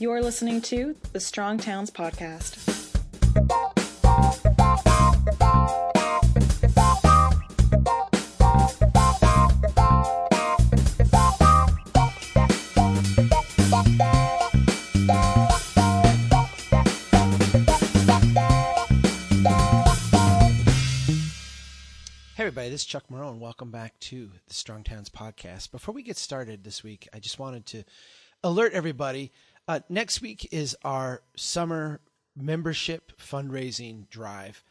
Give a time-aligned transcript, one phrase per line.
[0.00, 2.54] You're listening to the Strong Towns Podcast.
[22.36, 23.40] Hey everybody, this is Chuck Marohn.
[23.40, 25.72] Welcome back to the Strong Towns podcast.
[25.72, 27.82] Before we get started this week, I just wanted to
[28.44, 29.32] alert everybody.
[29.68, 32.00] Uh, next week is our summer
[32.34, 34.64] membership fundraising drive.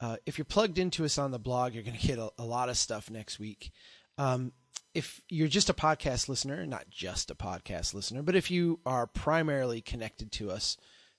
[0.00, 2.44] Uh, if you're plugged into us on the blog, you're going to get a, a,
[2.44, 3.72] lot of stuff next week.
[4.16, 4.52] Um,
[4.94, 9.08] if you're just a podcast listener, not just a podcast listener, but if you are
[9.08, 10.76] primarily connected to us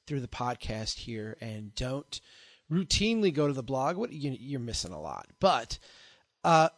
[0.08, 2.22] through the podcast here and don't
[2.72, 5.28] routinely go to the blog, what you, are missing a lot.
[5.42, 5.78] But
[6.46, 6.70] uh,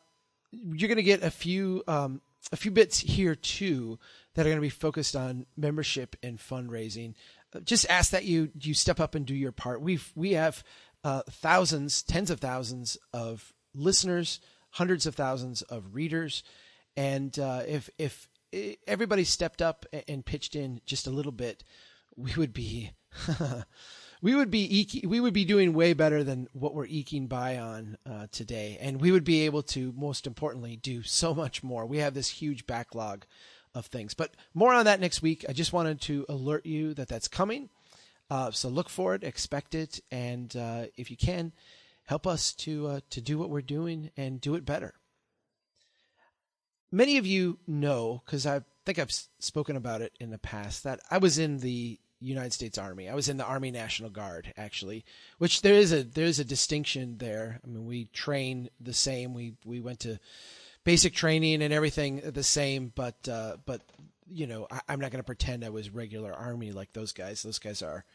[0.51, 3.99] you're going to get a few um, a few bits here too
[4.37, 7.15] that are going to be focused on membership and fundraising.
[7.55, 9.81] Uh, just ask that you you step up and do your part.
[9.81, 10.63] We've we have
[11.03, 16.43] uh, thousands, tens of thousands of listeners, hundreds of thousands of readers,
[16.95, 18.29] and uh, if if
[18.87, 21.63] everybody stepped up and pitched in just a little bit,
[22.15, 22.91] we would be
[24.21, 27.57] we would be eke- we would be doing way better than what we're eking by
[27.57, 31.87] on uh, today, and we would be able to, most importantly, do so much more.
[31.87, 33.25] We have this huge backlog
[33.77, 35.45] of things, but more on that next week.
[35.47, 37.69] I just wanted to alert you that that's coming,
[38.29, 41.53] uh, so look for it, expect it, and uh, if you can,
[42.05, 44.95] help us to uh, to do what we're doing and do it better.
[46.91, 51.01] Many of you know, because I think I've spoken about it in the past, that
[51.11, 53.09] I was in the United States Army.
[53.09, 55.05] I was in the Army National Guard actually,
[55.37, 57.59] which there is a there is a distinction there.
[57.63, 59.33] I mean, we train the same.
[59.33, 60.19] We we went to
[60.87, 63.81] basic training and everything the same, but uh, but
[64.25, 67.43] you know, I, am not going to pretend I was regular Army like those guys.
[67.43, 68.05] Those guys are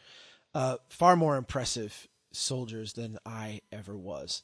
[0.54, 4.42] uh, far more impressive soldiers than I ever was.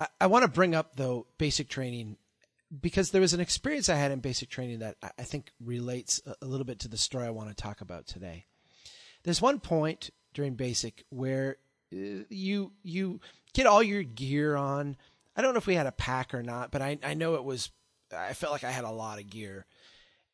[0.00, 2.16] I, I want to bring up though basic training
[2.80, 6.46] because there was an experience I had in basic training that I think relates a
[6.46, 8.46] little bit to the story I want to talk about today.
[9.24, 11.58] There's one point during basic where
[11.92, 13.20] uh, you you
[13.52, 14.96] get all your gear on.
[15.38, 17.44] I don't know if we had a pack or not, but I I know it
[17.44, 17.70] was.
[18.14, 19.64] I felt like I had a lot of gear,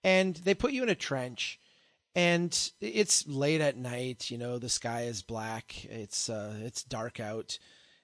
[0.03, 1.61] and they put you in a trench,
[2.15, 4.31] and it's late at night.
[4.31, 5.85] You know the sky is black.
[5.85, 7.59] It's uh it's dark out.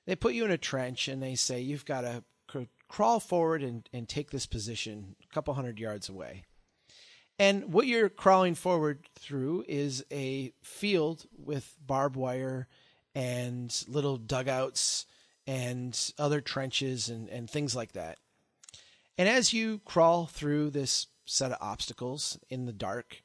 [0.07, 3.63] They put you in a trench and they say you've got to cr- crawl forward
[3.63, 6.47] and, and take this position a couple hundred yards away.
[7.39, 12.67] And what you're crawling forward through is a field with barbed wire
[13.15, 15.07] and little dugouts
[15.51, 18.19] and other trenches and, and things like that.
[19.19, 23.21] And as you crawl through this set of obstacles in the dark,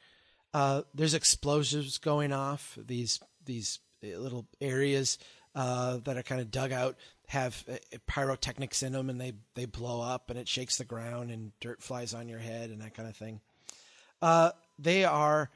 [0.52, 2.80] uh, there's explosives going off.
[2.84, 5.20] These these little areas
[5.54, 6.98] uh, that are kind of dug out
[7.28, 7.76] have uh,
[8.08, 11.84] pyrotechnics in them, and they they blow up, and it shakes the ground, and dirt
[11.84, 13.40] flies on your head, and that kind of thing.
[14.20, 14.50] Uh,
[14.80, 15.52] they are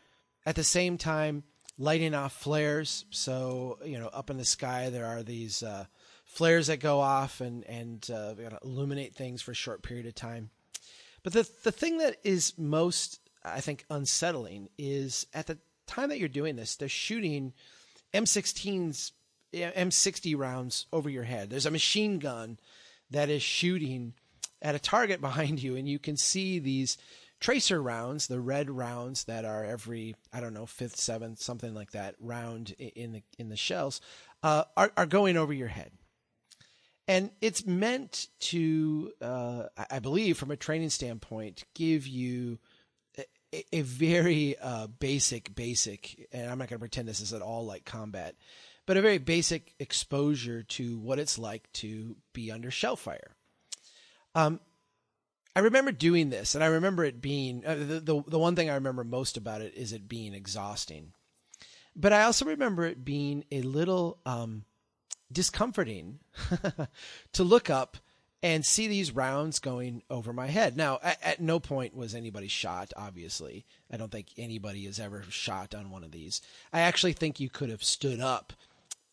[0.46, 1.44] at the same time
[1.80, 3.06] lighting off flares.
[3.10, 5.86] So you know, up in the sky there are these uh,
[6.30, 10.50] flares that go off and and uh, illuminate things for a short period of time.
[11.24, 15.58] But the the thing that is most I think unsettling is at the
[15.88, 17.54] time that you're doing this, they're shooting
[18.14, 19.12] M16s,
[19.54, 21.50] M60 rounds over your head.
[21.50, 22.60] There's a machine gun
[23.12, 24.14] that is shooting
[24.62, 26.98] at a target behind you, and you can see these
[27.40, 31.92] tracer rounds, the red rounds that are every I don't know fifth, seventh, something like
[31.92, 34.02] that round in the in the shells,
[34.44, 35.92] uh, are are going over your head,
[37.10, 42.60] and it's meant to, uh, I believe, from a training standpoint, give you
[43.52, 47.42] a, a very uh, basic, basic, and I'm not going to pretend this is at
[47.42, 48.36] all like combat,
[48.86, 53.36] but a very basic exposure to what it's like to be under shell fire.
[54.36, 54.60] Um,
[55.56, 58.70] I remember doing this, and I remember it being uh, the, the the one thing
[58.70, 61.14] I remember most about it is it being exhausting,
[61.96, 64.66] but I also remember it being a little um,
[65.32, 66.20] discomforting
[67.34, 67.98] to look up
[68.42, 70.78] and see these rounds going over my head.
[70.78, 72.94] Now, at, at, no point was anybody shot.
[72.96, 76.42] Obviously, I don't think anybody has ever shot on one of these.
[76.72, 78.54] I actually think you could have stood up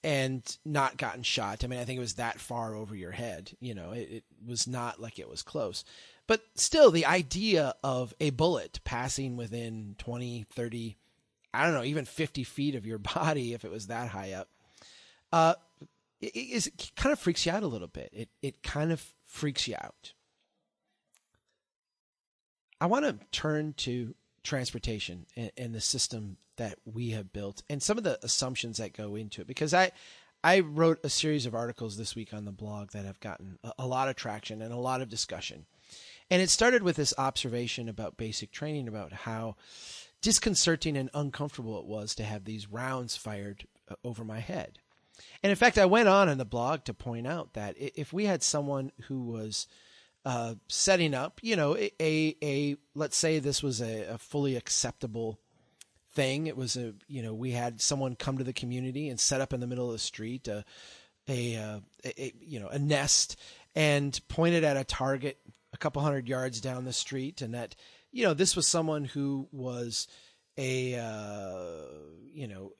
[0.04, 1.64] and not gotten shot.
[1.64, 3.50] I mean, I think it was that far over your head.
[3.58, 5.84] You know, it, it was not like it was close.
[6.28, 10.96] But still, the idea of a bullet passing within 20, 30,
[11.52, 14.48] I don't know, even 50 feet of your body, if it was that high up,
[15.32, 15.54] uh,
[16.34, 18.10] it, it, kind of freaks you out a little bit.
[18.12, 20.12] It, it kind of freaks you out.
[22.80, 27.82] I want to turn to transportation and, and, the system that we have built and
[27.82, 29.90] some of the assumptions that go into it because I
[30.44, 33.72] I wrote a series of articles this week on the blog that have gotten a,
[33.80, 35.66] a lot of traction and a lot of discussion.
[36.30, 39.56] And it started with this observation about basic training about how
[40.22, 44.78] disconcerting and uncomfortable it was to have these rounds fired uh, over my head.
[45.42, 48.26] And in fact, I went on in the blog to point out that if we
[48.26, 49.66] had someone who was
[50.24, 54.56] uh, setting up, you know, a, a, a let's say this was a, a, fully
[54.56, 55.38] acceptable
[56.14, 56.48] thing.
[56.48, 59.52] It was a, you know, we had someone come to the community and set up
[59.52, 60.64] in the middle of the street a,
[61.28, 63.36] a, uh, a you know, a nest
[63.76, 65.38] and pointed at a target
[65.72, 67.76] a couple hundred yards down the street, and that,
[68.10, 70.08] you know, this was someone who was
[70.58, 71.86] a uh,
[72.32, 72.72] you know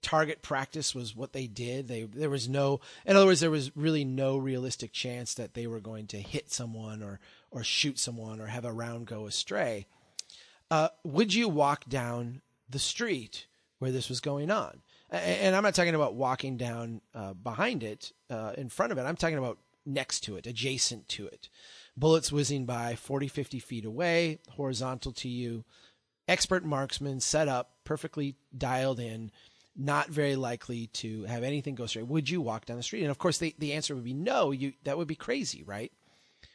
[0.00, 1.88] target practice was what they did.
[1.88, 5.66] They there was no in other words there was really no realistic chance that they
[5.66, 7.20] were going to hit someone or
[7.50, 9.86] or shoot someone or have a round go astray.
[10.70, 13.46] Uh, would you walk down the street
[13.78, 14.80] where this was going on?
[15.10, 19.02] And I'm not talking about walking down uh, behind it, uh, in front of it.
[19.02, 21.50] I'm talking about next to it, adjacent to it.
[21.94, 25.64] Bullets whizzing by 40, 50 feet away, horizontal to you
[26.28, 29.30] expert marksman set up, perfectly dialed in,
[29.76, 32.06] not very likely to have anything go straight.
[32.06, 33.02] Would you walk down the street?
[33.02, 34.50] And of course, the, the answer would be no.
[34.50, 35.92] You that would be crazy, right?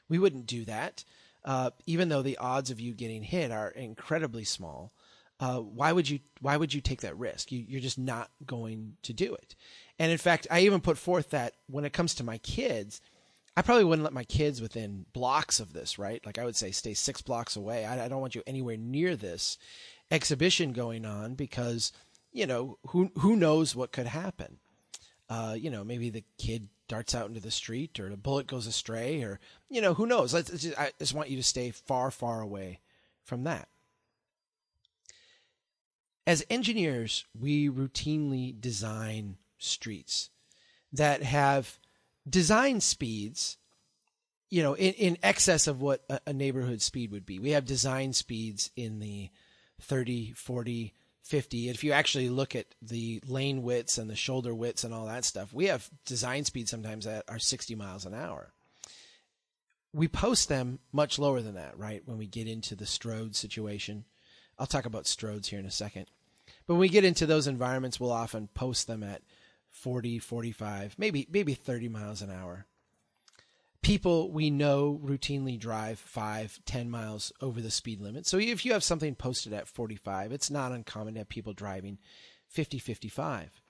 [0.09, 1.03] We wouldn't do that,
[1.43, 4.93] uh, even though the odds of you getting hit are incredibly small.
[5.39, 7.51] Uh, why would you why would you take that risk?
[7.51, 9.55] You, you're just not going to do it.
[9.99, 13.01] And in fact, I even put forth that when it comes to my kids,
[13.57, 16.23] I probably wouldn't let my kids within blocks of this, right?
[16.23, 17.85] Like I would say, stay six blocks away.
[17.85, 19.57] I, I don't want you anywhere near this
[20.11, 21.91] exhibition going on because
[22.31, 24.59] you know who who knows what could happen.
[25.27, 28.67] Uh, you know, maybe the kid darts out into the street, or the bullet goes
[28.67, 29.39] astray, or
[29.71, 30.35] you know, who knows?
[30.35, 32.79] I just want you to stay far, far away
[33.23, 33.69] from that.
[36.27, 40.29] As engineers, we routinely design streets
[40.93, 41.79] that have
[42.27, 43.57] design speeds,
[44.49, 47.39] you know, in, in excess of what a, a neighborhood speed would be.
[47.39, 49.29] We have design speeds in the
[49.81, 50.93] 30, 40,
[51.23, 51.69] 50.
[51.69, 55.25] If you actually look at the lane widths and the shoulder widths and all that
[55.25, 58.53] stuff, we have design speeds sometimes that are 60 miles an hour.
[59.93, 62.01] We post them much lower than that, right?
[62.05, 64.05] When we get into the strode situation.
[64.59, 66.07] I'll talk about strodes here in a second.
[66.65, 69.21] But when we get into those environments, we'll often post them at
[69.77, 72.65] 40, 45, maybe maybe 30 miles an hour.
[73.83, 78.25] People we know routinely drive 5, 10 miles over the speed limit.
[78.25, 81.99] So if you have something posted at 45, it's not uncommon to have people driving
[82.49, 83.61] 50, 55.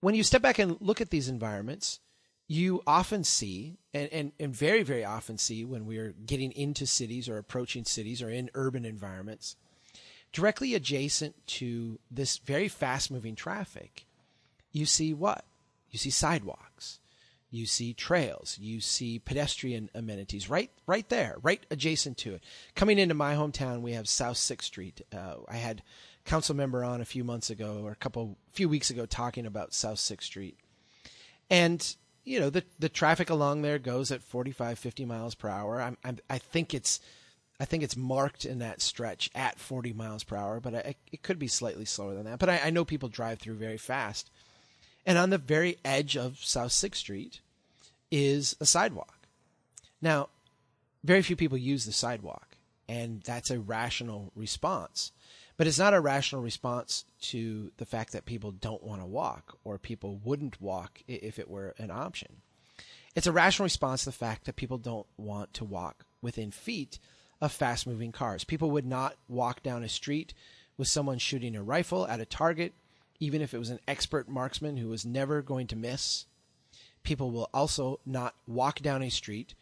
[0.00, 1.98] When you step back and look at these environments,
[2.46, 7.28] you often see, and, and, and very, very often see when we're getting into cities
[7.28, 9.56] or approaching cities or in urban environments,
[10.32, 14.06] directly adjacent to this very fast moving traffic
[14.72, 15.44] you see what?
[15.90, 17.00] You see sidewalks.
[17.50, 18.58] You see trails.
[18.60, 22.44] You see pedestrian amenities right, right there, right adjacent to it.
[22.76, 25.00] Coming into my hometown, we have South Sixth Street.
[25.12, 25.82] Uh, I had
[26.24, 29.74] council member on a few months ago or a couple, few weeks ago, talking about
[29.74, 30.58] South Sixth Street,
[31.48, 35.80] and you know the the traffic along there goes at 45, 50 miles per hour.
[35.80, 37.00] I'm, I'm I think it's
[37.58, 41.22] I think it's marked in that stretch at 40 miles per hour, but I, it
[41.22, 42.38] could be slightly slower than that.
[42.38, 44.30] But I, I know people drive through very fast.
[45.06, 47.40] And on the very edge of South Sixth Street
[48.10, 49.26] is a sidewalk.
[50.02, 50.28] Now,
[51.02, 52.56] very few people use the sidewalk,
[52.88, 55.12] and that's a rational response.
[55.56, 59.58] But it's not a rational response to the fact that people don't want to walk
[59.62, 62.36] or people wouldn't walk if it were an option.
[63.14, 66.98] It's a rational response to the fact that people don't want to walk within feet
[67.40, 68.44] of fast moving cars.
[68.44, 70.32] People would not walk down a street
[70.78, 72.72] with someone shooting a rifle at a target
[73.20, 76.24] even if it was an expert marksman who was never going to miss.
[77.02, 79.54] People will also not walk down a street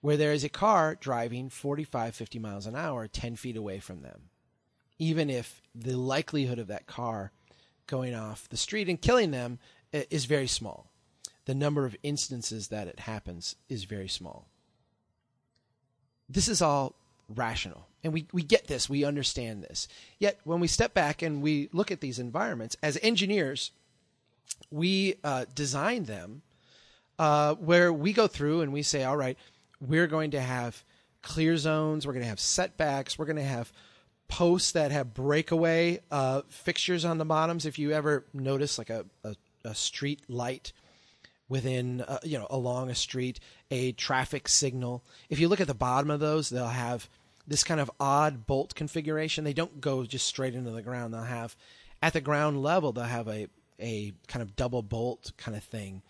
[0.00, 4.02] where there is a car driving 45, 50 miles an hour 10 feet away from
[4.02, 4.28] them,
[4.98, 7.32] even if the likelihood of that car
[7.86, 9.58] going off the street and killing them
[9.92, 10.90] is very small.
[11.46, 14.48] The number of instances that it happens is very small.
[16.28, 16.94] This is all
[17.28, 17.86] rational.
[18.02, 19.88] And we, we get this, we understand this.
[20.18, 23.70] Yet when we step back and we look at these environments, as engineers,
[24.70, 26.42] we uh, design them
[27.18, 29.38] uh, where we go through and we say, all right,
[29.80, 30.84] we're going to have
[31.22, 33.72] clear zones, we're going to have setbacks, we're going to have
[34.28, 37.66] posts that have breakaway uh, fixtures on the bottoms.
[37.66, 40.72] If you ever notice like a, a, a street light
[41.54, 43.38] within uh, you know along a street
[43.70, 47.08] a traffic signal if you look at the bottom of those they'll have
[47.46, 49.44] this kind of odd bolt configuration.
[49.44, 51.12] They don't go just straight into the ground.
[51.12, 51.56] They'll have
[52.02, 53.48] at the ground level they'll have a
[53.80, 56.02] a kind of double bolt kind of thing,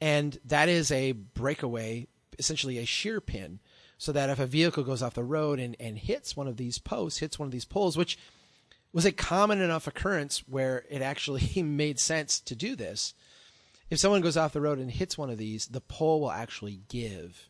[0.00, 2.06] and that is a breakaway,
[2.38, 3.60] essentially a shear pin,
[3.96, 6.78] so that if a vehicle goes off the road and and hits one of these
[6.78, 8.18] posts, hits one of these poles, which
[8.92, 13.14] was a common enough occurrence where it actually made sense to do this.
[13.90, 16.82] If someone goes off the road and hits one of these, the pole will actually
[16.88, 17.48] give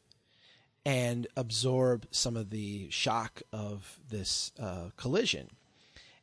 [0.84, 5.50] and absorb some of the shock of this uh, collision.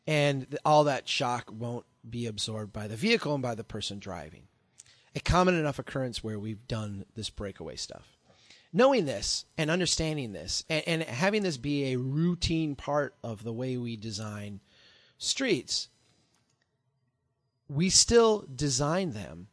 [0.08, 4.44] And all that shock won't be absorbed by the vehicle and by the person driving.
[5.16, 8.18] A common enough occurrence where we've done this breakaway stuff.
[8.72, 13.54] Knowing this and understanding this and, and having this be a routine part of the
[13.54, 14.60] way we design
[15.18, 15.90] streets,
[17.70, 19.48] we still design them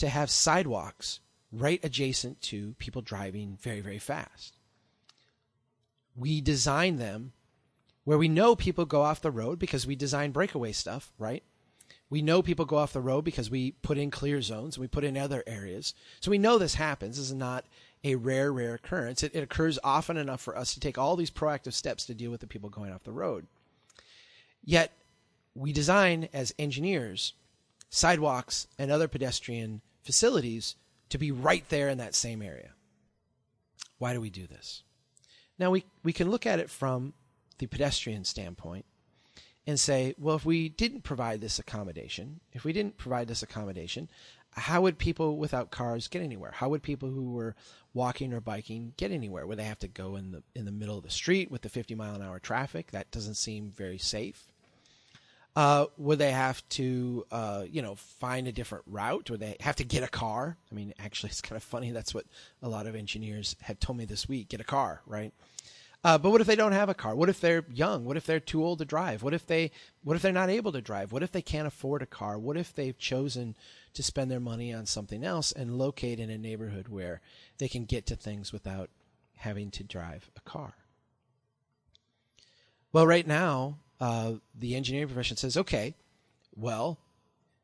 [0.00, 1.20] to have sidewalks
[1.52, 4.56] right adjacent to people driving very, very fast.
[6.16, 7.32] We design them
[8.04, 11.42] where we know people go off the road because we design breakaway stuff, right?
[12.08, 14.88] We know people go off the road because we put in clear zones and we
[14.88, 15.94] put in other areas.
[16.20, 17.16] So we know this happens.
[17.16, 17.66] This is not
[18.02, 19.22] a rare, rare occurrence.
[19.22, 22.30] It, it occurs often enough for us to take all these proactive steps to deal
[22.30, 23.46] with the people going off the road.
[24.64, 24.92] Yet
[25.54, 27.34] we design as engineers
[27.90, 30.76] sidewalks and other pedestrian facilities
[31.10, 32.70] to be right there in that same area.
[33.98, 34.82] Why do we do this?
[35.58, 37.12] Now we, we can look at it from
[37.58, 38.86] the pedestrian standpoint
[39.66, 44.08] and say, well, if we didn't provide this accommodation, if we didn't provide this accommodation,
[44.52, 46.52] how would people without cars get anywhere?
[46.52, 47.54] How would people who were
[47.94, 49.46] walking or biking get anywhere?
[49.46, 51.68] Would they have to go in the in the middle of the street with the
[51.68, 52.90] 50 mile an hour traffic?
[52.90, 54.52] That doesn't seem very safe.
[55.60, 59.28] Uh, would they have to, uh, you know, find a different route?
[59.28, 60.56] Would they have to get a car?
[60.72, 61.90] I mean, actually, it's kind of funny.
[61.90, 62.24] That's what
[62.62, 65.34] a lot of engineers have told me this week: get a car, right?
[66.02, 67.14] Uh, but what if they don't have a car?
[67.14, 68.06] What if they're young?
[68.06, 69.22] What if they're too old to drive?
[69.22, 69.70] What if they
[70.02, 71.12] what if they're not able to drive?
[71.12, 72.38] What if they can't afford a car?
[72.38, 73.54] What if they've chosen
[73.92, 77.20] to spend their money on something else and locate in a neighborhood where
[77.58, 78.88] they can get to things without
[79.36, 80.72] having to drive a car?
[82.94, 85.94] Well, right now, uh, the engineering profession says, okay,
[86.56, 86.98] well,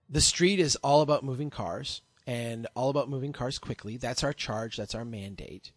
[0.09, 3.97] the street is all about moving cars and all about moving cars quickly.
[3.97, 4.77] That's our charge.
[4.77, 5.73] That's our mandate.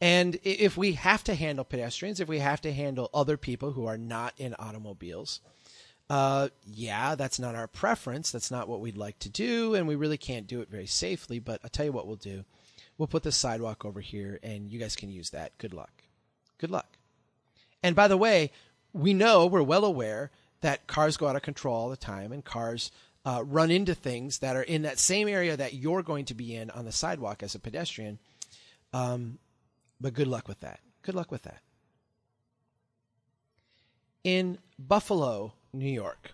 [0.00, 3.86] And if we have to handle pedestrians, if we have to handle other people who
[3.86, 5.40] are not in automobiles,
[6.08, 8.30] uh, yeah, that's not our preference.
[8.30, 11.38] That's not what we'd like to do, and we really can't do it very safely.
[11.38, 12.44] But I'll tell you what we'll do:
[12.96, 15.58] we'll put the sidewalk over here, and you guys can use that.
[15.58, 15.90] Good luck.
[16.58, 16.96] Good luck.
[17.82, 18.52] And by the way,
[18.92, 20.30] we know we're well aware
[20.60, 22.90] that cars go out of control all the time, and cars
[23.24, 26.54] uh, run into things that are in that same area that you're going to be
[26.54, 28.18] in on the sidewalk as a pedestrian.
[28.92, 29.38] Um,
[30.00, 30.80] but good luck with that.
[31.02, 31.60] Good luck with that.
[34.24, 36.32] In Buffalo, New York,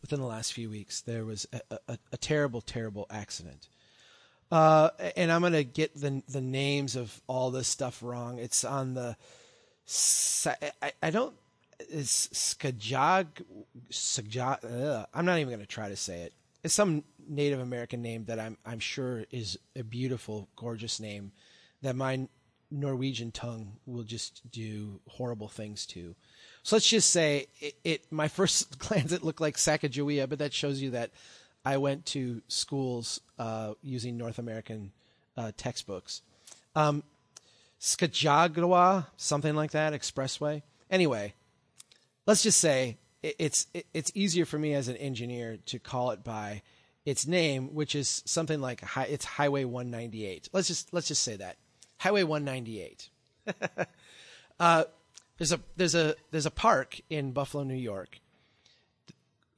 [0.00, 3.68] within the last few weeks, there was a, a, a terrible, terrible accident.
[4.50, 8.38] Uh, and I'm going to get the the names of all this stuff wrong.
[8.38, 9.16] It's on the.
[10.82, 11.34] I, I don't.
[11.78, 13.26] It's Skajag.
[13.90, 15.06] Skajag.
[15.12, 16.32] I'm not even going to try to say it.
[16.62, 21.32] It's some Native American name that I'm I'm sure is a beautiful, gorgeous name
[21.82, 22.28] that my
[22.70, 26.14] Norwegian tongue will just do horrible things to.
[26.62, 30.52] So let's just say it, it my first glance it looked like Sacagawea, but that
[30.52, 31.10] shows you that
[31.64, 34.92] I went to schools uh, using North American
[35.36, 36.22] uh, textbooks.
[36.76, 37.02] Um,
[37.80, 40.62] Skajagawa, something like that, expressway.
[40.90, 41.34] Anyway,
[42.26, 46.62] let's just say it's it's easier for me as an engineer to call it by
[47.04, 50.48] its name, which is something like it's Highway 198.
[50.52, 51.56] Let's just let's just say that
[51.98, 53.08] Highway 198.
[54.60, 54.84] uh,
[55.38, 58.20] there's a there's a there's a park in Buffalo, New York.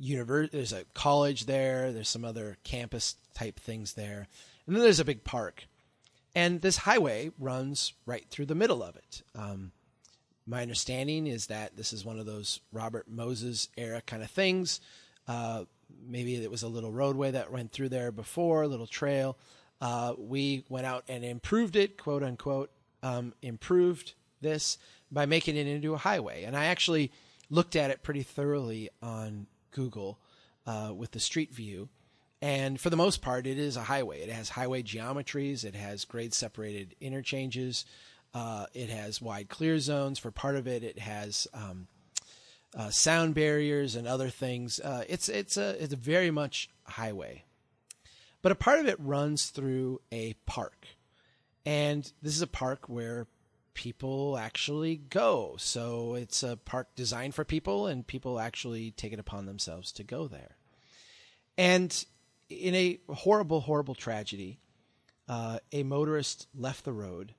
[0.00, 1.92] There's a college there.
[1.92, 4.26] There's some other campus type things there,
[4.66, 5.64] and then there's a big park.
[6.34, 9.22] And this highway runs right through the middle of it.
[9.34, 9.72] Um,
[10.46, 14.80] my understanding is that this is one of those Robert Moses era kind of things.
[15.28, 15.64] Uh,
[16.06, 19.36] maybe it was a little roadway that went through there before, a little trail.
[19.80, 22.70] Uh, we went out and improved it, quote unquote,
[23.02, 24.78] um, improved this
[25.10, 26.44] by making it into a highway.
[26.44, 27.12] And I actually
[27.50, 30.18] looked at it pretty thoroughly on Google
[30.66, 31.88] uh, with the Street View.
[32.42, 34.20] And for the most part, it is a highway.
[34.20, 37.86] It has highway geometries, it has grade separated interchanges,
[38.34, 40.18] uh, it has wide clear zones.
[40.18, 41.86] For part of it, it has um,
[42.76, 44.80] uh, sound barriers and other things.
[44.80, 47.44] Uh, it's it's a it's a very much highway
[48.42, 50.86] but a part of it runs through a park.
[51.64, 53.28] And this is a park where
[53.72, 55.54] people actually go.
[55.58, 60.02] So it's a park designed for people, and people actually take it upon themselves to
[60.02, 60.56] go there.
[61.56, 62.04] And
[62.52, 64.58] in a horrible, horrible tragedy,
[65.28, 67.34] uh, a motorist left the road,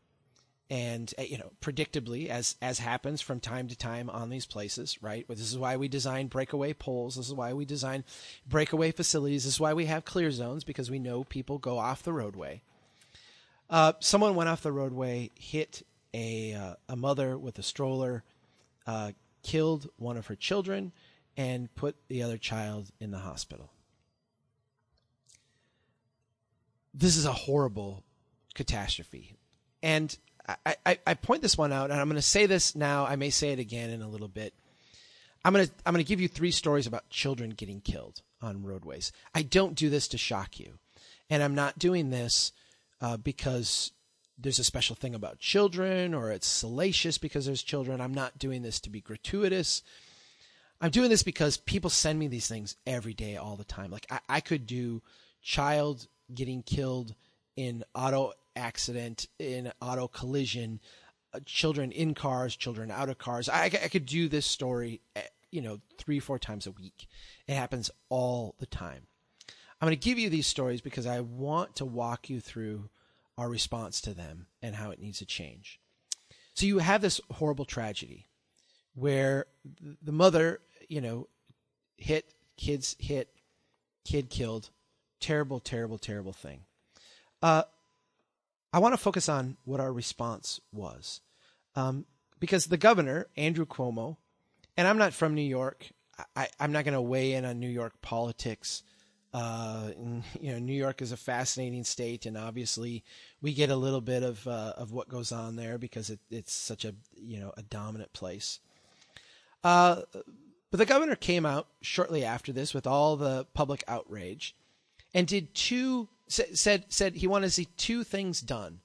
[0.70, 5.01] and uh, you know, predictably, as as happens from time to time on these places,
[5.01, 5.25] right?
[5.27, 7.15] This is why we design breakaway poles.
[7.15, 8.03] This is why we design
[8.48, 9.43] breakaway facilities.
[9.43, 12.62] This is why we have clear zones because we know people go off the roadway.
[13.70, 18.24] Uh, someone went off the roadway, hit a uh, a mother with a stroller,
[18.88, 19.12] uh,
[19.43, 20.91] killed one of her children,
[21.36, 23.72] and put the other child in the hospital.
[26.93, 28.03] This is a horrible
[28.53, 29.35] catastrophe,
[29.81, 30.15] and
[30.65, 33.05] I, I, I point this one out, and I'm going to say this now.
[33.05, 34.53] I may say it again in a little bit.
[35.43, 38.63] I'm going to I'm going to give you three stories about children getting killed on
[38.63, 39.12] roadways.
[39.33, 40.79] I don't do this to shock you,
[41.29, 42.51] and I'm not doing this
[43.01, 43.91] uh, because
[44.38, 48.01] there's a special thing about children or it's salacious because there's children.
[48.01, 49.83] I'm not doing this to be gratuitous.
[50.81, 53.91] I'm doing this because people send me these things every day, all the time.
[53.91, 55.01] Like I, I could do
[55.41, 57.15] child getting killed
[57.55, 60.79] in auto accident, in auto collision,
[61.33, 63.49] uh, children in cars, children out of cars.
[63.49, 67.07] I, I could do this story, eh, you know, three, four times a week.
[67.47, 69.07] It happens all the time.
[69.81, 72.89] I'm going to give you these stories because I want to walk you through
[73.37, 75.79] our response to them and how it needs to change.
[76.53, 78.27] So you have this horrible tragedy
[78.95, 79.47] where
[80.01, 81.27] the mother, you know,
[81.97, 83.29] hit, kids hit,
[84.05, 84.69] kid killed.
[85.23, 86.65] Terrible, terrible, terrible thing.
[87.41, 87.63] Uh,
[88.73, 91.21] I want to focus on what our response was.
[91.77, 92.05] Um,
[92.41, 94.17] because the governor, Andrew Cuomo,
[94.75, 95.87] and I'm not from New York.
[96.35, 98.83] I, am not going to weigh in on New York politics.
[99.33, 103.05] Uh, and, you know, New York is a fascinating state, and obviously
[103.41, 106.51] we get a little bit of uh, of what goes on there because it, it's
[106.51, 108.59] such a you know a dominant place.
[109.63, 110.01] Uh,
[110.69, 114.53] but the governor came out shortly after this with all the public outrage,
[115.13, 118.80] and did two said said he wanted to see two things done,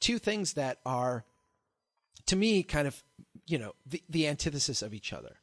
[0.00, 1.24] two things that are,
[2.26, 3.02] to me, kind of
[3.46, 5.36] you know the the antithesis of each other.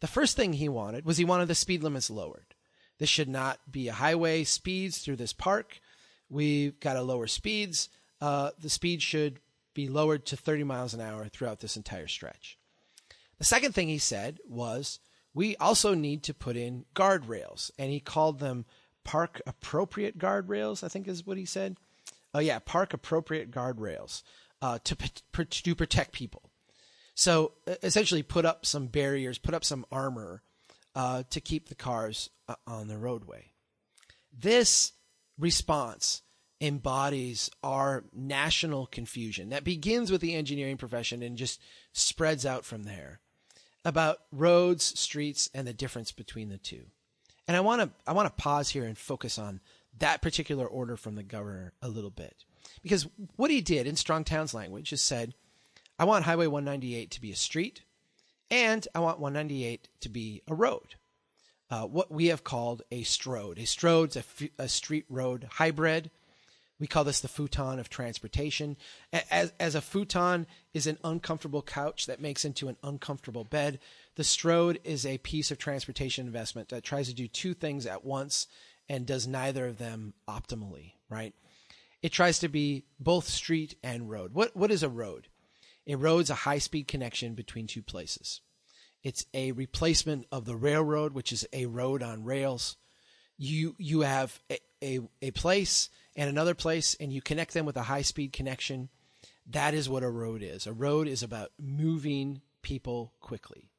[0.00, 2.54] The first thing he wanted was he wanted the speed limits lowered.
[2.98, 5.80] This should not be a highway speeds through this park.
[6.28, 7.88] We've got to lower speeds.
[8.20, 9.40] Uh, the speed should
[9.74, 12.58] be lowered to 30 miles an hour throughout this entire stretch.
[13.38, 14.98] The second thing he said was
[15.34, 18.64] we also need to put in guardrails, and he called them
[19.06, 21.76] park appropriate guardrails, I think is what he said.
[22.34, 24.24] Oh, yeah, park appropriate guardrails
[24.60, 24.96] uh, to,
[25.44, 26.50] to protect people.
[27.14, 27.52] So
[27.84, 30.42] essentially, put up some barriers, put up some armor
[30.96, 33.52] uh, to keep the cars uh, on the roadway.
[34.36, 34.92] This
[35.38, 36.22] response
[36.60, 41.60] embodies our national confusion that begins with the engineering profession and just
[41.92, 43.20] spreads out from there
[43.84, 46.86] about roads, streets, and the difference between the two.
[47.48, 49.60] And I want to I want to pause here and focus on
[49.98, 52.44] that particular order from the governor a little bit.
[52.82, 53.06] Because
[53.36, 55.34] what he did in Strong Towns language is said,
[55.98, 57.82] I want Highway 198 to be a street,
[58.50, 60.96] and I want 198 to be a road.
[61.70, 63.58] Uh, what we have called a strode.
[63.58, 66.10] A strode's a, f- a street road hybrid.
[66.78, 68.76] We call this the futon of transportation.
[69.30, 73.80] As, as a futon is an uncomfortable couch that makes into an uncomfortable bed,
[74.16, 78.04] the strode is a piece of transportation investment that tries to do two things at
[78.04, 78.46] once
[78.88, 81.34] and does neither of them optimally, right?
[82.02, 84.32] It tries to be both street and road.
[84.32, 85.28] What, what is a road?
[85.86, 88.40] A road's a high speed connection between two places.
[89.02, 92.76] It's a replacement of the railroad, which is a road on rails.
[93.38, 97.76] You you have a, a, a place and another place, and you connect them with
[97.76, 98.88] a high speed connection.
[99.48, 100.66] That is what a road is.
[100.66, 103.70] A road is about moving people quickly.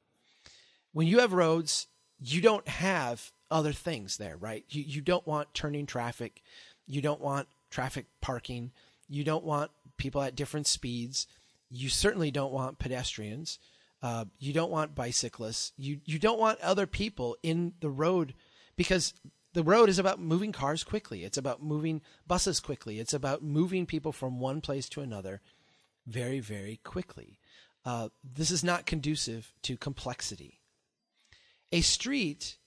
[0.97, 1.85] When you have roads,
[2.19, 4.65] you don't have other things there, right?
[4.67, 6.41] You you don't want turning traffic.
[6.87, 8.71] You don't want traffic parking.
[9.07, 11.27] You don't want people at different speeds.
[11.69, 13.59] You certainly don't want pedestrians.
[14.01, 15.71] Uh, you don't want bicyclists.
[15.77, 18.33] You you don't want other people in the road
[18.75, 19.13] because
[19.53, 21.23] the road is about moving cars quickly.
[21.23, 22.99] It's about moving buses quickly.
[22.99, 25.41] It's about moving people from one place to another
[26.07, 27.37] very very quickly.
[27.85, 30.56] Uh, this is not conducive to complexity.
[31.71, 32.57] A street,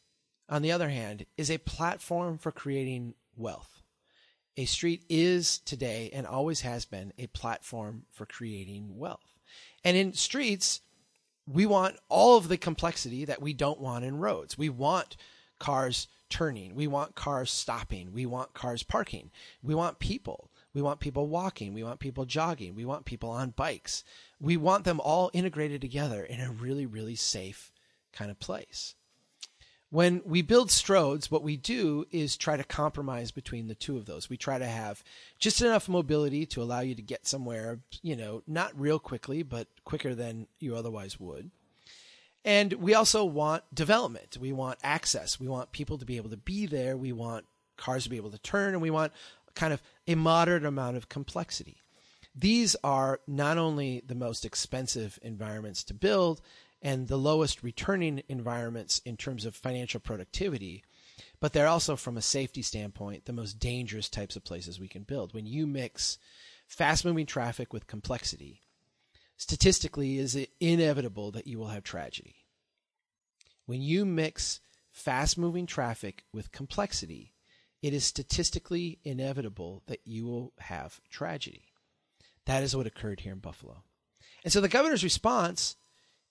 [0.48, 3.82] on the other hand, is a platform for creating wealth.
[4.56, 9.38] A street is today and always has been a platform for creating wealth.
[9.84, 10.82] And in streets,
[11.46, 14.58] we want all of the complexity that we don't want in roads.
[14.58, 15.16] We want
[15.58, 16.74] cars turning.
[16.74, 18.12] We want cars stopping.
[18.12, 19.30] We want cars parking.
[19.62, 20.50] We want people.
[20.74, 21.72] We want people walking.
[21.72, 22.74] We want people jogging.
[22.74, 24.04] We want people on bikes.
[24.38, 27.72] We want them all integrated together in a really, really safe
[28.12, 28.94] kind of place.
[29.90, 34.07] When we build stroads, what we do is try to compromise between the two of
[34.07, 34.31] those.
[34.31, 35.03] We try to have
[35.40, 39.66] just enough mobility to allow you to get somewhere, you know, not real quickly, but
[39.85, 41.51] quicker than you otherwise would.
[42.44, 44.38] And we also want development.
[44.40, 45.40] We want access.
[45.40, 46.96] We want people to be able to be there.
[46.96, 47.44] We want
[47.77, 49.12] cars to be able to turn, and we want
[49.55, 51.79] kind of a moderate amount of complexity.
[52.35, 56.40] These are not only the most expensive environments to build
[56.83, 60.83] and the lowest returning environments in terms of financial productivity,
[61.40, 65.03] but they're also, from a safety standpoint, the most dangerous types of places we can
[65.03, 65.35] build.
[65.35, 66.19] When you mix
[66.66, 68.62] fast moving traffic with complexity,
[69.37, 72.37] statistically, is it inevitable that you will have tragedy.
[73.66, 74.61] When you mix
[74.93, 77.33] fast moving traffic with complexity,
[77.83, 81.64] it is statistically inevitable that you will have tragedy.
[82.47, 83.85] That is what occurred here in Buffalo.
[84.45, 85.77] And so the governor's response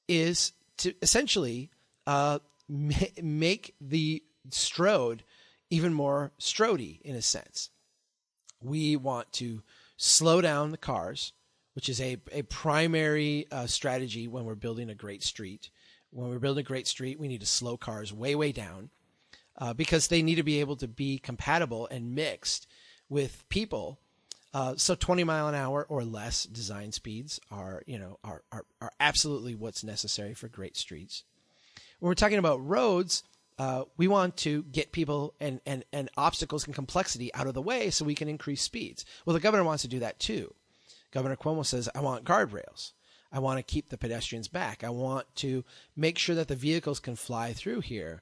[0.09, 1.69] is to essentially
[2.05, 5.23] uh, make the Strode
[5.69, 7.69] even more Strody in a sense.
[8.61, 9.61] We want to
[9.95, 11.33] slow down the cars,
[11.73, 15.69] which is a, a primary uh, strategy when we're building a great street.
[16.11, 18.89] When we're building a great street, we need to slow cars way, way down
[19.59, 22.67] uh, because they need to be able to be compatible and mixed
[23.09, 23.99] with people.
[24.53, 28.65] Uh, so 20 mile an hour or less design speeds are, you know, are, are,
[28.81, 31.23] are absolutely what's necessary for great streets.
[31.99, 33.23] When we're talking about roads,
[33.59, 37.61] uh, we want to get people and, and, and obstacles and complexity out of the
[37.61, 39.05] way so we can increase speeds.
[39.25, 40.53] Well, the governor wants to do that too.
[41.11, 42.93] Governor Cuomo says, I want guardrails.
[43.31, 44.83] I want to keep the pedestrians back.
[44.83, 45.63] I want to
[45.95, 48.21] make sure that the vehicles can fly through here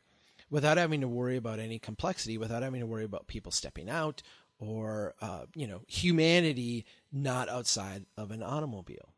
[0.50, 4.22] without having to worry about any complexity, without having to worry about people stepping out
[4.60, 9.14] or uh, you know humanity not outside of an automobile.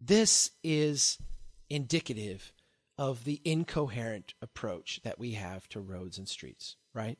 [0.00, 1.18] This is
[1.70, 2.52] indicative
[2.96, 7.18] of the incoherent approach that we have to roads and streets, right?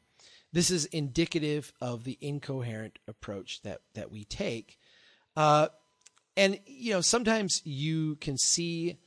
[0.53, 4.79] This is indicative of the incoherent approach that that we take,
[5.37, 5.69] uh,
[6.37, 8.99] and you know sometimes you can see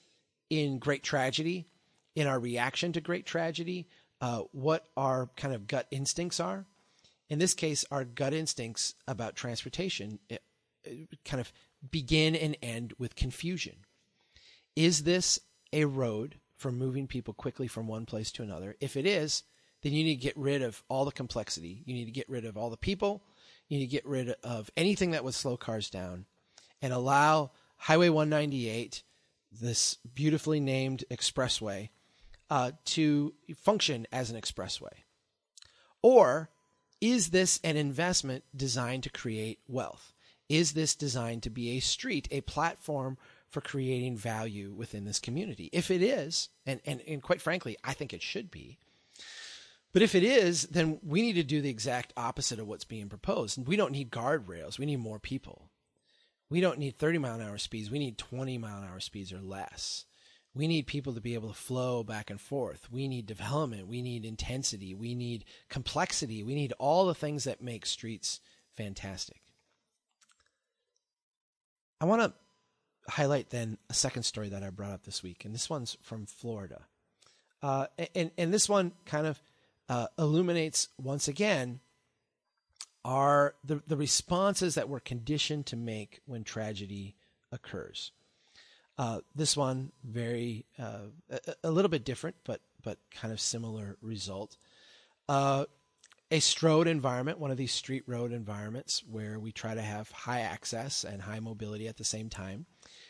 [0.49, 1.65] in great tragedy
[2.15, 3.87] in our reaction to great tragedy
[4.19, 6.65] uh, what our kind of gut instincts are.
[7.31, 10.43] In this case, our gut instincts about transportation it,
[10.83, 11.53] it kind of
[11.89, 13.77] begin and end with confusion.
[14.75, 15.39] Is this
[15.71, 18.75] a road for moving people quickly from one place to another?
[18.81, 19.43] If it is,
[19.81, 21.83] then you need to get rid of all the complexity.
[21.85, 23.23] You need to get rid of all the people.
[23.69, 26.25] You need to get rid of anything that would slow cars down
[26.81, 29.03] and allow Highway 198,
[29.53, 31.91] this beautifully named expressway,
[32.49, 35.05] uh, to function as an expressway?
[36.01, 36.49] Or
[37.01, 40.13] is this an investment designed to create wealth?
[40.47, 43.17] Is this designed to be a street, a platform
[43.49, 45.69] for creating value within this community?
[45.73, 48.77] If it is, and, and, and quite frankly, I think it should be,
[49.93, 53.09] but if it is, then we need to do the exact opposite of what's being
[53.09, 53.67] proposed.
[53.67, 54.79] We don't need guardrails.
[54.79, 55.69] We need more people.
[56.49, 57.89] We don't need 30 mile an hour speeds.
[57.89, 60.05] We need 20 mile an hour speeds or less
[60.53, 62.91] we need people to be able to flow back and forth.
[62.91, 63.87] We need development.
[63.87, 64.93] We need intensity.
[64.93, 66.43] We need complexity.
[66.43, 68.41] We need all the things that make streets
[68.75, 69.41] fantastic.
[72.01, 72.33] I want to
[73.11, 76.25] highlight then a second story that I brought up this week, and this one's from
[76.25, 76.81] Florida.
[77.61, 79.41] Uh, and, and this one kind of
[79.87, 81.79] uh, illuminates once again
[83.05, 87.15] are the, the responses that we're conditioned to make when tragedy
[87.51, 88.11] occurs.
[88.97, 93.97] Uh, this one very uh, a, a, little bit different, but but kind of similar
[94.01, 94.57] result.
[95.29, 95.65] Uh,
[96.29, 100.41] a strode environment, one of these street road environments where we try to have high
[100.41, 102.65] access and high mobility at the same time.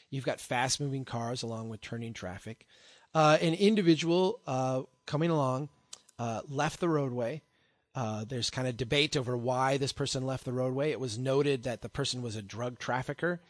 [0.09, 2.65] You've got fast moving cars along with turning traffic.
[3.13, 5.69] Uh, an individual uh, coming along
[6.17, 7.41] uh, left the roadway.
[8.27, 10.91] there's kind of debate over why this person left the roadway.
[10.91, 13.41] It was noted that the person was a drug trafficker.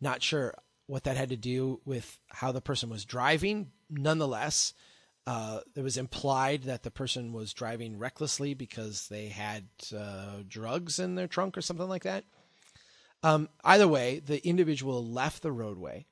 [0.00, 0.54] Not sure
[0.92, 3.70] what that had to do with how the person was driving.
[3.88, 4.74] Nonetheless,
[5.26, 9.64] uh, it was implied that the person was driving recklessly because they had
[9.96, 12.24] uh, drugs in their trunk or something like that.
[13.22, 16.04] Um, either way, the individual left the roadway,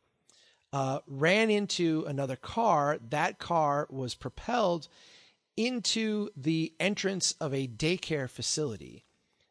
[0.72, 2.98] uh, ran into another car.
[3.10, 4.88] That car was propelled
[5.58, 9.04] into the entrance of a daycare facility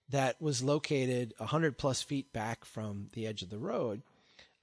[0.10, 4.02] that was located 100 plus feet back from the edge of the road.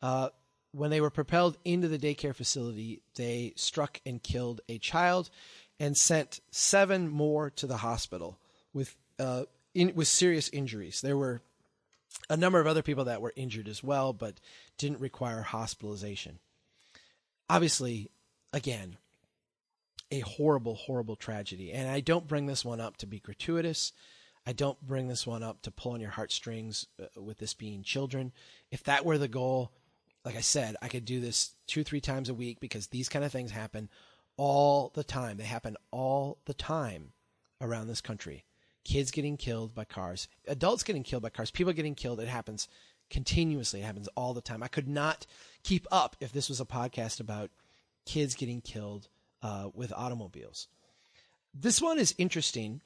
[0.03, 0.31] Uh,
[0.73, 5.31] when they were propelled into the daycare facility, they struck and killed a child
[5.79, 8.39] and sent seven more to the hospital
[8.73, 11.01] with uh, in, with serious injuries.
[11.01, 11.41] There were
[12.31, 14.41] a number of other people that were injured as well, but
[14.79, 16.39] didn't require hospitalization.
[17.49, 18.11] Obviously,
[18.53, 18.97] again,
[20.11, 21.73] a horrible, horrible tragedy.
[21.73, 23.93] And I don't bring this one up to be gratuitous.
[24.47, 27.83] I don't bring this one up to pull on your heartstrings uh, with this being
[27.83, 28.33] children.
[28.71, 29.73] If that were the goal,
[30.27, 33.25] like I said, I could do this two, three times a week because these kind
[33.25, 33.89] of things happen
[34.37, 35.37] all the time.
[35.37, 37.13] They happen all the time
[37.61, 38.45] around this country.
[38.85, 42.19] Kids getting killed by cars, adults getting killed by cars, people getting killed.
[42.19, 42.67] It happens
[43.09, 43.83] continuously.
[43.83, 44.65] It happens all the time.
[44.65, 45.27] I could not
[45.63, 47.51] keep up if this was a podcast about
[48.05, 49.07] kids getting killed
[49.45, 50.67] uh, with automobiles.
[51.55, 52.81] This one is interesting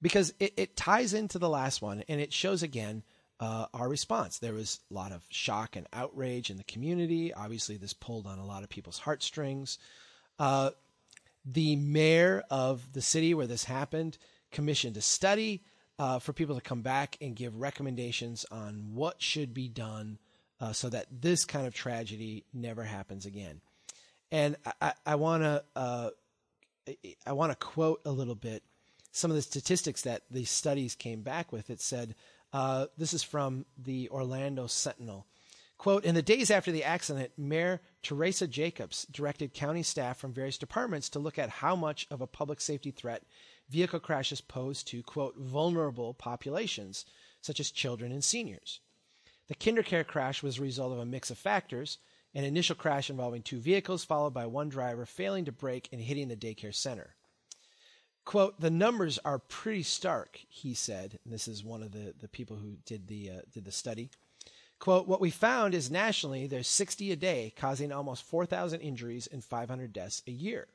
[0.00, 3.02] because it, it, ties into the last one and it shows again
[3.40, 4.38] uh, our response.
[4.38, 7.32] There was a lot of shock and outrage in the community.
[7.34, 9.78] Obviously, this pulled on a lot of people's heartstrings.
[10.38, 10.70] Uh,
[11.44, 14.18] the mayor of the city where this happened
[14.50, 15.62] commissioned a study
[15.98, 20.18] uh, for people to come back and give recommendations on what should be done
[20.60, 23.60] uh, so that this kind of tragedy never happens again.
[24.32, 26.10] And I, I want to uh,
[27.26, 28.62] I want to quote a little bit
[29.12, 31.70] some of the statistics that the studies came back with.
[31.70, 32.14] It said
[32.56, 35.26] uh, this is from the Orlando Sentinel.
[35.76, 40.56] Quote, in the days after the accident, Mayor Teresa Jacobs directed county staff from various
[40.56, 43.24] departments to look at how much of a public safety threat
[43.68, 47.04] vehicle crashes pose to, quote, vulnerable populations,
[47.42, 48.80] such as children and seniors.
[49.48, 51.98] The KinderCare crash was a result of a mix of factors,
[52.34, 56.28] an initial crash involving two vehicles, followed by one driver failing to brake and hitting
[56.28, 57.16] the daycare center.
[58.26, 61.16] Quote, the numbers are pretty stark, he said.
[61.24, 64.10] And this is one of the, the people who did the, uh, did the study.
[64.80, 69.44] Quote, what we found is nationally there's 60 a day, causing almost 4,000 injuries and
[69.44, 70.66] 500 deaths a year.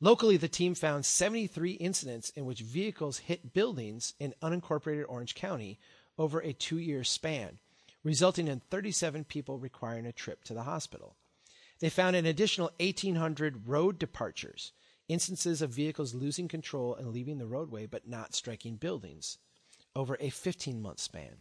[0.00, 5.80] Locally, the team found 73 incidents in which vehicles hit buildings in unincorporated Orange County
[6.18, 7.58] over a two year span,
[8.04, 11.16] resulting in 37 people requiring a trip to the hospital.
[11.80, 14.72] They found an additional 1,800 road departures,
[15.08, 19.38] instances of vehicles losing control and leaving the roadway but not striking buildings,
[19.96, 21.38] over a 15 month span.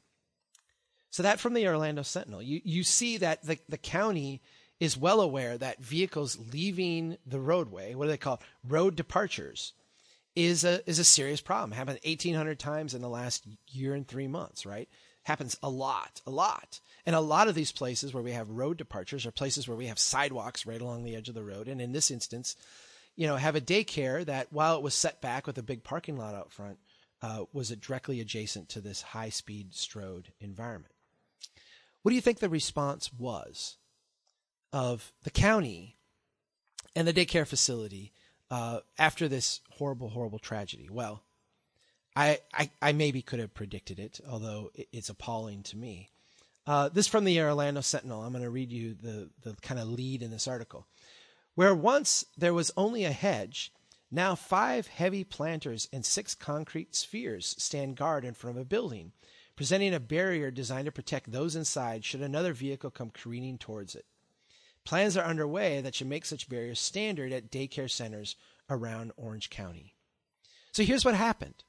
[1.09, 4.41] So that from the Orlando Sentinel, you, you see that the, the county
[4.79, 9.73] is well aware that vehicles leaving the roadway, what do they call road departures,
[10.35, 11.71] is a is a serious problem.
[11.71, 14.65] Happened 1,800 times in the last year and three months.
[14.65, 14.87] Right,
[15.23, 16.79] happens a lot, a lot.
[17.05, 19.87] And a lot of these places where we have road departures are places where we
[19.87, 21.67] have sidewalks right along the edge of the road.
[21.67, 22.55] And in this instance,
[23.17, 26.15] you know, have a daycare that while it was set back with a big parking
[26.15, 26.77] lot out front,
[27.21, 30.93] uh, was it directly adjacent to this high speed strode environment.
[32.03, 33.77] What do you think the response was
[34.71, 35.97] of the county
[36.95, 38.13] and the daycare facility
[38.51, 40.87] uh, after this horrible, horrible tragedy?
[40.89, 41.23] Well,
[42.15, 46.09] I, I, I, maybe could have predicted it, although it's appalling to me.
[46.65, 48.23] Uh, this from the Orlando Sentinel.
[48.23, 50.87] I'm going to read you the, the kind of lead in this article.
[51.57, 53.73] Where once there was only a hedge,
[54.11, 59.13] now five heavy planters and six concrete spheres stand guard in front of a building,
[59.55, 64.05] presenting a barrier designed to protect those inside should another vehicle come careening towards it.
[64.83, 68.35] Plans are underway that should make such barriers standard at daycare centers
[68.69, 69.95] around Orange County.
[70.73, 71.63] So here's what happened.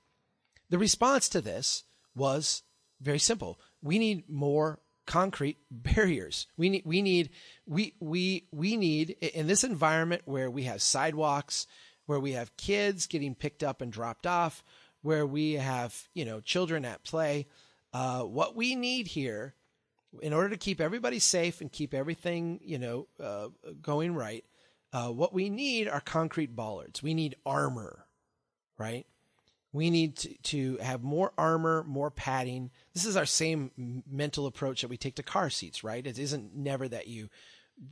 [0.69, 2.63] The response to this was
[3.01, 3.59] very simple.
[3.81, 6.47] We need more concrete barriers.
[6.59, 7.31] We need we need
[7.67, 11.67] we we we need in this environment where we have sidewalks,
[12.07, 14.63] where we have kids getting picked up and dropped off,
[15.03, 17.47] where we have, you know, children at play.
[17.93, 19.55] Uh, what we need here
[20.21, 23.49] in order to keep everybody safe and keep everything, you know, uh,
[23.81, 24.45] going right,
[24.93, 27.03] uh, what we need are concrete bollards.
[27.03, 28.05] We need armor,
[28.79, 29.07] right?
[29.73, 32.71] We need to, to have more armor, more padding.
[32.95, 36.07] This is our same mental approach that we take to car seats, right?
[36.07, 37.29] It isn't never that you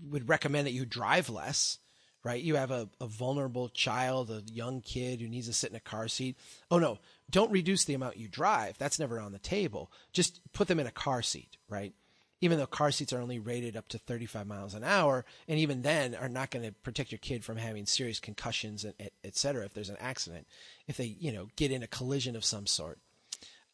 [0.09, 1.79] would recommend that you drive less,
[2.25, 2.43] right?
[2.43, 5.81] You have a, a vulnerable child, a young kid who needs to sit in a
[5.81, 6.37] car seat.
[6.71, 6.99] Oh no,
[7.31, 8.79] don't reduce the amount you drive.
[8.79, 9.93] That's never on the table.
[10.13, 11.93] Just put them in a car seat, right?
[12.41, 15.83] Even though car seats are only rated up to 35 miles an hour, and even
[15.83, 19.37] then are not going to protect your kid from having serious concussions and et, et,
[19.37, 20.47] cetera if there's an accident,
[20.87, 22.99] if they you know get in a collision of some sort.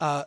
[0.01, 0.25] Uh,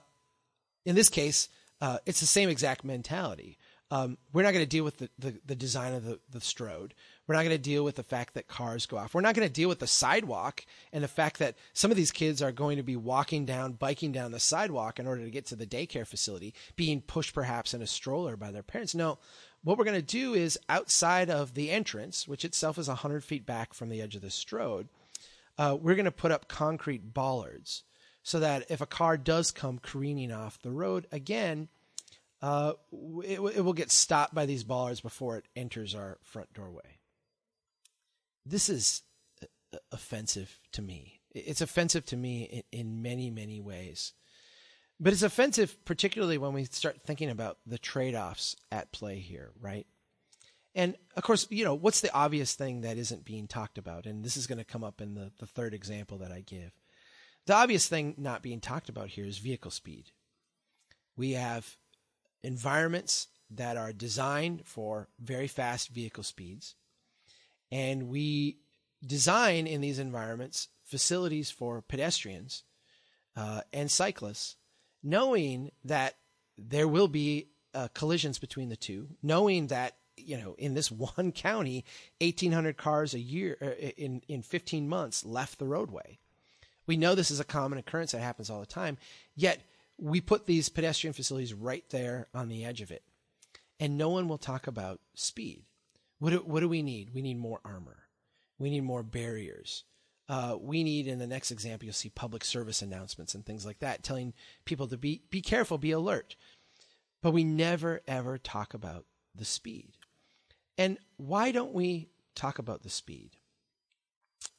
[0.86, 1.50] in this case,
[1.82, 3.58] uh, it's the same exact mentality.
[3.92, 6.96] Um, we're not going to deal with the, the, the, design of the, the strode.
[7.28, 9.14] We're not going to deal with the fact that cars go off.
[9.14, 12.12] We're not going to deal with the sidewalk and the fact that some of these
[12.12, 15.46] kids are going to be walking down, biking down the sidewalk in order to get
[15.48, 18.96] to the daycare facility, being pushed perhaps in a stroller by their parents.
[18.96, 19.20] No,
[19.64, 23.46] what we're going to do is outside of the entrance, which itself is 100 feet
[23.46, 24.88] back from the edge of the strode,
[25.60, 27.84] uh, we're going to put up concrete bollards
[28.24, 31.68] so that if a car does come careening off the road, again,
[32.46, 32.74] uh,
[33.24, 37.00] it, it will get stopped by these bollards before it enters our front doorway.
[38.46, 39.02] This is
[39.42, 41.22] uh, offensive to me.
[41.32, 44.14] It's offensive to me in, in many, many ways.
[45.00, 49.50] But it's offensive, particularly when we start thinking about the trade offs at play here,
[49.60, 49.88] right?
[50.76, 54.06] And of course, you know, what's the obvious thing that isn't being talked about?
[54.06, 56.74] And this is going to come up in the, the third example that I give.
[57.48, 60.12] The obvious thing not being talked about here is vehicle speed.
[61.18, 61.76] We have
[62.46, 66.76] environments that are designed for very fast vehicle speeds,
[67.72, 68.58] and we
[69.06, 72.64] design in these environments facilities for pedestrians
[73.36, 74.56] uh, and cyclists,
[75.04, 76.16] knowing that
[76.58, 81.32] there will be uh, collisions between the two, knowing that you know in this one
[81.32, 81.84] county,
[82.22, 86.20] 1,800 cars a year uh, in in 15 months left the roadway.
[86.88, 88.98] We know this is a common occurrence that happens all the time,
[89.36, 89.60] yet
[89.98, 93.04] we put these pedestrian facilities right there on the edge of it.
[93.80, 95.64] And no one will talk about speed.
[96.20, 97.14] What do, what do we need?
[97.14, 98.08] We need more armor.
[98.58, 99.84] We need more barriers.
[100.28, 103.80] Uh, we need, in the next example, you'll see public service announcements and things like
[103.80, 106.36] that, telling people to be be careful, be alert.
[107.22, 109.06] But we never ever talk about
[109.36, 109.92] the speed.
[110.78, 113.32] And why don't we talk about the speed?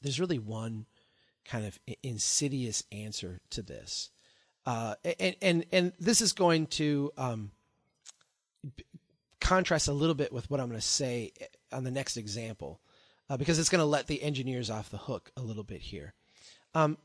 [0.01, 0.85] There's really one
[1.43, 4.11] kind of insidious answer to this.
[4.67, 7.51] Uh, and, and, and this is going to um,
[9.39, 11.31] contrast a little bit with what I'm going to say
[11.71, 12.81] on the next example,
[13.29, 16.13] uh, because it's going to let the engineers off the hook a little bit here.
[16.75, 16.97] Um,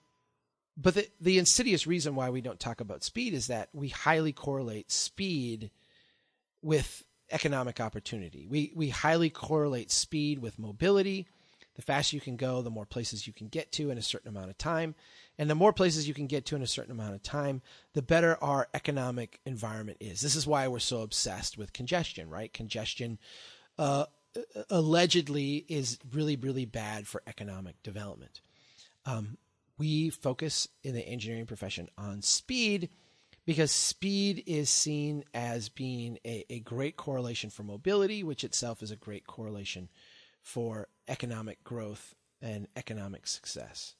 [0.76, 4.32] but the, the insidious reason why we don't talk about speed is that we highly
[4.32, 5.70] correlate speed
[6.62, 8.44] with economic opportunity.
[8.50, 11.28] We, we highly correlate speed with mobility
[11.74, 14.28] the faster you can go, the more places you can get to in a certain
[14.28, 14.94] amount of time.
[15.38, 17.62] And the more places you can get to in a certain amount of time,
[17.94, 20.20] the better our economic environment is.
[20.20, 22.52] This is why we're so obsessed with congestion, right?
[22.52, 23.18] Congestion
[23.78, 24.04] uh,
[24.70, 28.40] allegedly is really, really bad for economic development.
[29.06, 29.38] Um,
[29.78, 32.90] we focus in the engineering profession on speed
[33.44, 38.90] because speed is seen as being a, a great correlation for mobility, which itself is
[38.90, 39.88] a great correlation
[40.40, 43.94] for economic growth and economic success.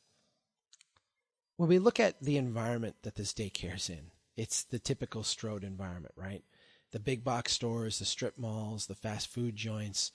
[1.63, 5.63] When we look at the environment that this daycare is in, it's the typical Stroad
[5.63, 6.43] environment, right?
[6.91, 10.11] The big box stores, the strip malls, the fast food joints,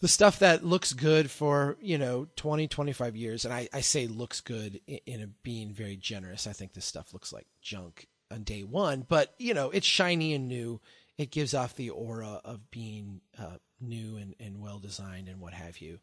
[0.00, 3.44] the stuff that looks good for, you know, 20, 25 years.
[3.44, 6.46] And I, I say looks good in, in a, being very generous.
[6.46, 10.34] I think this stuff looks like junk on day one, but, you know, it's shiny
[10.34, 10.80] and new.
[11.18, 15.52] It gives off the aura of being uh, new and, and well designed and what
[15.52, 15.98] have you.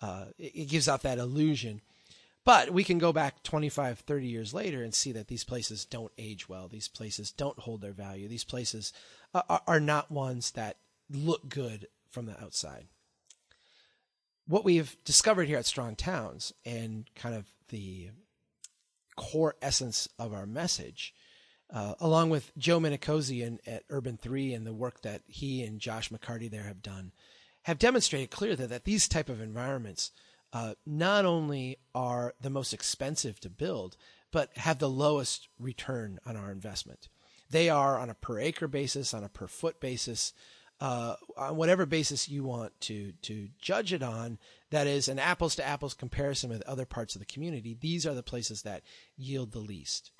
[0.00, 1.82] Uh, it, it, gives off that illusion.
[2.44, 6.12] But we can go back 25, 30 years later and see that these places don't
[6.18, 6.68] age well.
[6.68, 8.28] These places don't hold their value.
[8.28, 8.92] These places
[9.34, 10.76] are, are not ones that
[11.10, 12.86] look good from the outside.
[14.46, 18.10] What we've discovered here at Strong Towns and kind of the
[19.16, 21.14] core essence of our message
[21.72, 26.10] uh, along with Joe Minicozzi at Urban 3 and the work that he and Josh
[26.10, 27.12] McCarty there have done,
[27.62, 30.12] have demonstrated clearly that, that these type of environments
[30.54, 33.96] uh, not only are the most expensive to build,
[34.30, 37.08] but have the lowest return on our investment.
[37.50, 40.32] They are on a per acre basis, on a per foot basis,
[40.80, 44.38] uh, on whatever basis you want to to judge it on.
[44.70, 47.76] That is an apples to apples comparison with other parts of the community.
[47.78, 48.82] These are the places that
[49.16, 50.12] yield the least.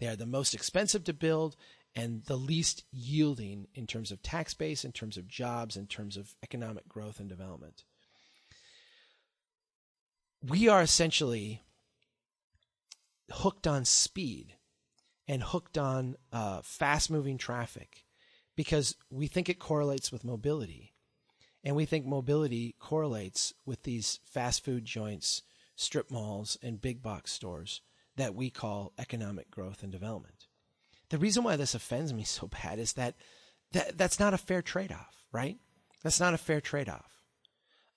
[0.00, 1.54] They are the most expensive to build
[1.94, 6.16] and the least yielding in terms of tax base, in terms of jobs, in terms
[6.16, 7.84] of economic growth and development.
[10.42, 11.62] We are essentially
[13.30, 14.56] hooked on speed
[15.28, 18.04] and hooked on uh, fast moving traffic
[18.56, 20.94] because we think it correlates with mobility.
[21.64, 25.42] And we think mobility correlates with these fast food joints,
[25.76, 27.80] strip malls, and big box stores
[28.16, 30.48] that we call economic growth and development.
[31.10, 33.14] The reason why this offends me so bad is that,
[33.72, 35.56] that that's not a fair trade off, right?
[36.02, 37.21] That's not a fair trade off.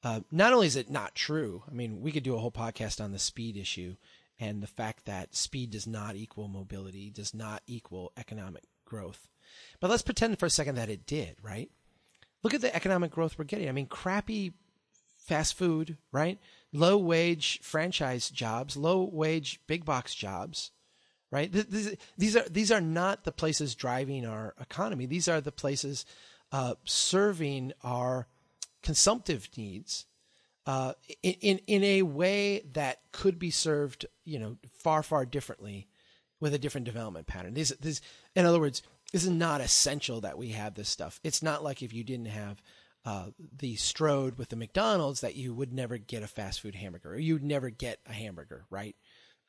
[0.06, 3.04] Uh, not only is it not true, I mean, we could do a whole podcast
[3.04, 3.96] on the speed issue
[4.40, 9.28] and the fact that speed does not equal mobility, does not equal economic growth.
[9.80, 11.72] But let's pretend for a second that it did, right?
[12.44, 13.68] Look at the economic growth we're getting.
[13.68, 14.54] I mean, crappy
[15.18, 16.38] fast food, right?
[16.72, 20.70] Low wage franchise jobs, low wage big box jobs,
[21.32, 21.52] right?
[21.52, 25.08] These are these are not the places driving our economy.
[25.08, 26.06] These are the places
[26.52, 28.28] uh, serving our
[28.86, 30.06] consumptive needs
[30.66, 35.88] uh, in in a way that could be served, you know, far far differently
[36.40, 37.54] with a different development pattern.
[37.54, 38.02] These, these,
[38.36, 41.20] in other words, this is not essential that we have this stuff.
[41.24, 42.62] It's not like if you didn't have
[43.06, 43.28] uh,
[43.58, 47.20] the Stroad with the McDonald's that you would never get a fast food hamburger or
[47.20, 48.96] you'd never get a hamburger, right?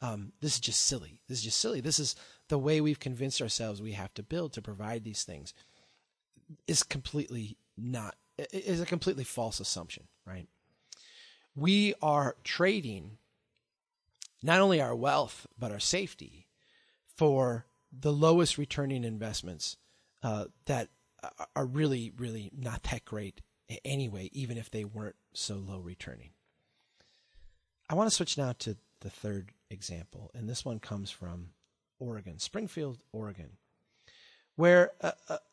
[0.01, 1.20] Um, this is just silly.
[1.28, 1.80] This is just silly.
[1.80, 2.16] This is
[2.49, 5.55] the way we've convinced ourselves we have to build to provide these things.
[6.68, 10.49] Is completely not is a completely false assumption, right?
[11.55, 13.18] We are trading
[14.43, 16.47] not only our wealth but our safety
[17.16, 19.76] for the lowest returning investments
[20.22, 20.89] uh, that
[21.55, 23.41] are really, really not that great
[23.84, 26.30] anyway, even if they weren't so low returning.
[27.89, 31.51] I want to switch now to the third example, and this one comes from
[31.99, 33.51] Oregon, Springfield, Oregon,
[34.57, 34.93] where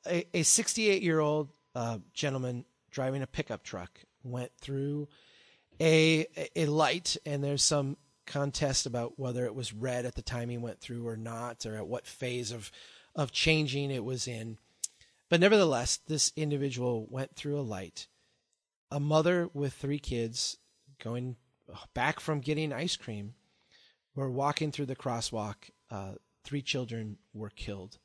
[0.05, 5.09] a 68 year old uh, gentleman driving a pickup truck went through
[5.81, 6.25] a
[6.55, 10.57] a light, and there's some contest about whether it was red at the time he
[10.57, 12.71] went through or not, or at what phase of
[13.15, 14.57] of changing it was in.
[15.29, 18.07] But nevertheless, this individual went through a light.
[18.91, 20.57] A mother with three kids
[21.03, 21.35] going
[21.93, 23.33] back from getting ice cream
[24.15, 25.55] were walking through the crosswalk.
[25.89, 26.13] Uh,
[26.43, 27.97] three children were killed.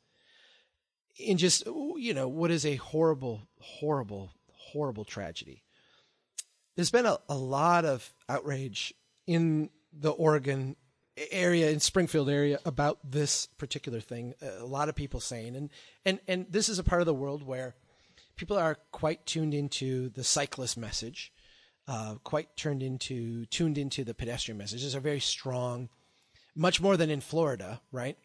[1.18, 4.32] In just, you know, what is a horrible, horrible,
[4.72, 5.62] horrible tragedy.
[6.76, 8.94] There's been a, a lot of outrage
[9.26, 10.76] in the Oregon
[11.30, 14.34] area in Springfield area about this particular thing.
[14.60, 15.70] A lot of people saying, and
[16.04, 17.74] and and this is a part of the world where
[18.36, 21.32] people are quite tuned into the cyclist message,
[21.86, 24.80] uh, quite turned into tuned into the pedestrian message.
[24.82, 25.88] There's a very strong,
[26.54, 28.16] much more than in Florida, right?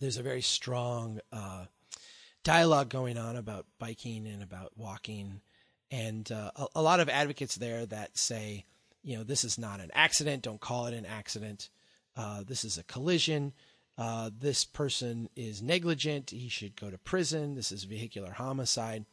[0.00, 1.66] There's a very strong uh,
[2.44, 5.40] dialogue going on about biking and about walking,
[5.90, 8.64] and uh, a, a lot of advocates there that say
[9.02, 10.42] you know, this is not an accident.
[10.42, 11.68] Don't call it an accident.
[12.16, 13.52] Uh, this is a collision.
[13.98, 16.30] Uh, this person is negligent.
[16.30, 17.54] He should go to prison.
[17.54, 19.04] This is vehicular homicide.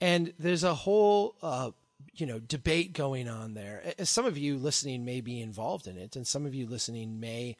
[0.00, 1.70] And there's a whole, uh,
[2.14, 3.94] you know, debate going on there.
[4.02, 7.56] Some of you listening may be involved in it, and some of you listening may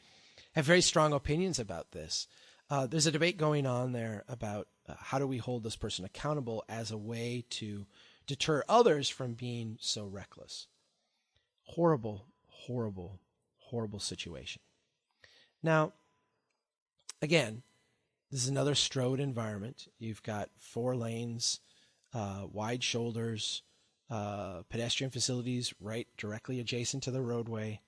[0.54, 2.26] have very strong opinions about this.
[2.68, 6.04] Uh, there's a debate going on there about uh, how do we hold this person
[6.04, 7.86] accountable as a way to
[8.26, 10.66] deter others from being so reckless
[11.66, 13.18] horrible, horrible,
[13.56, 14.60] horrible situation.
[15.62, 15.92] Now,
[17.22, 17.62] again,
[18.30, 19.88] this is another stroad environment.
[19.98, 21.60] You've got four lanes,
[22.12, 23.62] uh, wide shoulders,
[24.10, 27.80] uh, pedestrian facilities right directly adjacent to the roadway.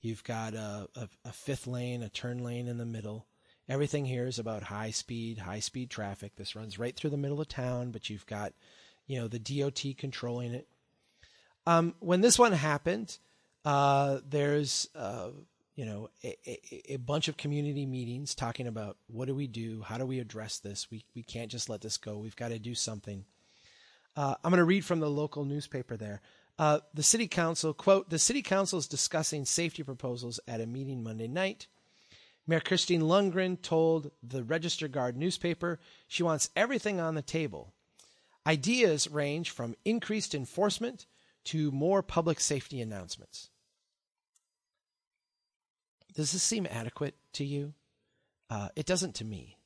[0.00, 3.26] You've got a, a, a, fifth lane, a turn lane in the middle.
[3.68, 6.36] Everything here is about high speed, high speed traffic.
[6.36, 8.52] This runs right through the middle of town, but you've got,
[9.06, 10.68] you know, the DOT controlling it.
[11.66, 13.18] Um, when this one happened,
[13.64, 15.30] uh, there's uh,
[15.76, 19.82] you know a, a, a, bunch of community meetings talking about what do we do,
[19.82, 20.90] how do we address this.
[20.90, 22.18] We we can't just let this go.
[22.18, 23.24] We've got to do something.
[24.16, 26.20] Uh, I'm going to read from the local newspaper there.
[26.58, 31.02] Uh, the city council quote: The city council is discussing safety proposals at a meeting
[31.02, 31.66] Monday night.
[32.46, 37.72] Mayor Christine Lundberg told the Register Guard newspaper she wants everything on the table.
[38.46, 41.06] Ideas range from increased enforcement
[41.44, 43.50] to more public safety announcements.
[46.14, 47.74] Does this seem adequate to you?
[48.50, 49.56] Uh, it doesn't to me.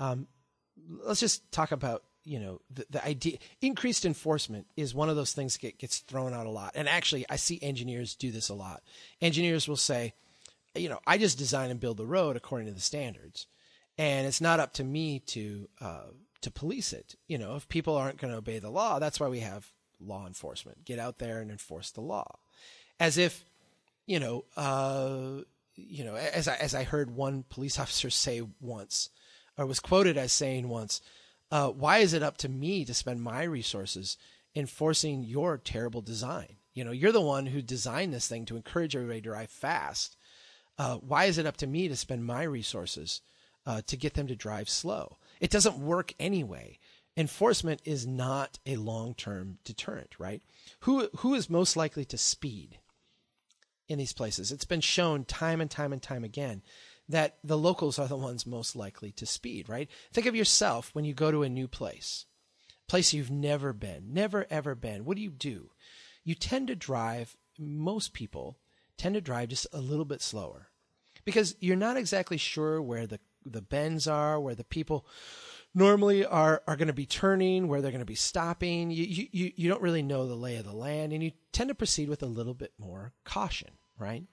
[0.00, 0.26] Um,
[1.04, 5.32] let's just talk about you know the, the idea increased enforcement is one of those
[5.32, 8.48] things that get, gets thrown out a lot and actually i see engineers do this
[8.48, 8.82] a lot
[9.22, 10.12] engineers will say
[10.74, 13.46] you know i just design and build the road according to the standards
[13.96, 16.06] and it's not up to me to uh,
[16.40, 19.28] to police it you know if people aren't going to obey the law that's why
[19.28, 20.84] we have law enforcement.
[20.84, 22.38] Get out there and enforce the law.
[23.00, 23.44] As if,
[24.06, 25.42] you know, uh,
[25.76, 29.10] you know, as I, as I heard one police officer say once,
[29.56, 31.00] or was quoted as saying once,
[31.50, 34.16] uh, why is it up to me to spend my resources
[34.54, 36.56] enforcing your terrible design?
[36.74, 40.16] You know, you're the one who designed this thing to encourage everybody to drive fast.
[40.78, 43.20] Uh, why is it up to me to spend my resources
[43.66, 45.18] uh, to get them to drive slow?
[45.40, 46.78] It doesn't work anyway
[47.18, 50.40] enforcement is not a long-term deterrent, right?
[50.80, 52.78] Who who is most likely to speed
[53.88, 54.52] in these places?
[54.52, 56.62] It's been shown time and time and time again
[57.08, 59.90] that the locals are the ones most likely to speed, right?
[60.12, 62.26] Think of yourself when you go to a new place,
[62.86, 65.04] place you've never been, never ever been.
[65.04, 65.72] What do you do?
[66.22, 68.58] You tend to drive most people
[68.96, 70.67] tend to drive just a little bit slower
[71.28, 75.06] because you're not exactly sure where the the bends are, where the people
[75.74, 78.90] normally are are going to be turning, where they're going to be stopping.
[78.90, 81.74] You, you you don't really know the lay of the land, and you tend to
[81.74, 84.24] proceed with a little bit more caution, right?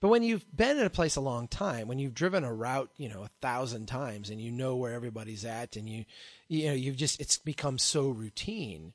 [0.00, 2.88] But when you've been in a place a long time, when you've driven a route,
[2.96, 6.06] you know, a thousand times and you know where everybody's at and you,
[6.48, 8.94] you know, you've just, it's become so routine.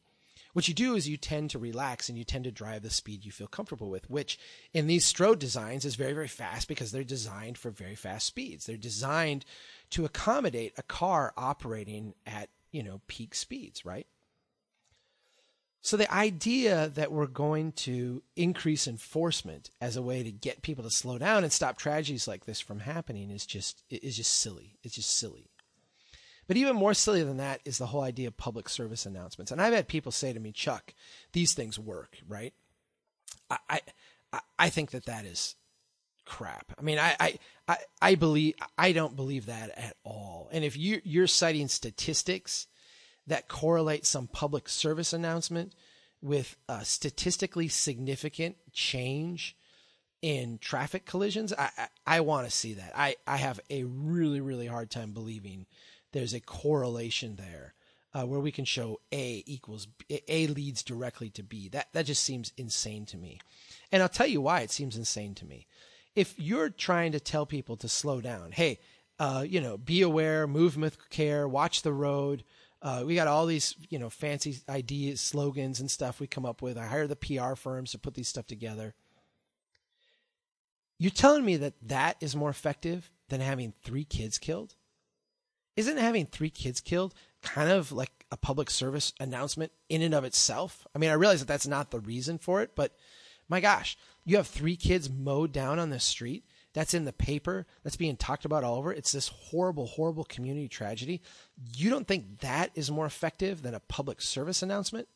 [0.53, 3.25] What you do is you tend to relax and you tend to drive the speed
[3.25, 4.39] you feel comfortable with, which
[4.73, 8.65] in these Stroad designs is very, very fast because they're designed for very fast speeds.
[8.65, 9.45] They're designed
[9.91, 14.07] to accommodate a car operating at, you know, peak speeds, right?
[15.81, 20.83] So the idea that we're going to increase enforcement as a way to get people
[20.83, 24.77] to slow down and stop tragedies like this from happening is just is just silly.
[24.83, 25.49] It's just silly.
[26.47, 29.51] But even more silly than that is the whole idea of public service announcements.
[29.51, 30.93] And I've had people say to me, Chuck,
[31.33, 32.53] these things work, right?
[33.49, 33.81] I
[34.33, 35.55] I, I think that that is
[36.25, 36.73] crap.
[36.77, 37.37] I mean, I,
[37.67, 40.49] I, I believe I don't believe that at all.
[40.51, 42.67] And if you you're citing statistics
[43.27, 45.73] that correlate some public service announcement
[46.21, 49.55] with a statistically significant change
[50.21, 52.91] in traffic collisions, I, I, I want to see that.
[52.95, 55.65] I, I have a really, really hard time believing
[56.12, 57.74] there's a correlation there
[58.14, 59.88] uh, where we can show A equals
[60.28, 61.70] A leads directly to B.
[61.70, 63.39] That, that just seems insane to me.
[63.91, 65.68] And I'll tell you why it seems insane to me.
[66.16, 68.80] If you're trying to tell people to slow down, hey,
[69.20, 72.43] uh, you know, be aware, move with care, watch the road,
[72.82, 76.62] uh, we got all these, you know, fancy ideas, slogans, and stuff we come up
[76.62, 76.78] with.
[76.78, 78.93] I hire the PR firms to put these stuff together.
[80.99, 84.76] You're telling me that that is more effective than having three kids killed?
[85.78, 87.13] Isn't having three kids killed
[87.43, 90.88] kind of like a public service announcement in and of itself?
[90.95, 92.95] I mean, I realize that that's not the reason for it, but
[93.47, 97.67] my gosh, you have three kids mowed down on the street that's in the paper,
[97.84, 98.91] that's being talked about all over.
[98.91, 101.21] It's this horrible, horrible community tragedy.
[101.75, 105.07] You don't think that is more effective than a public service announcement?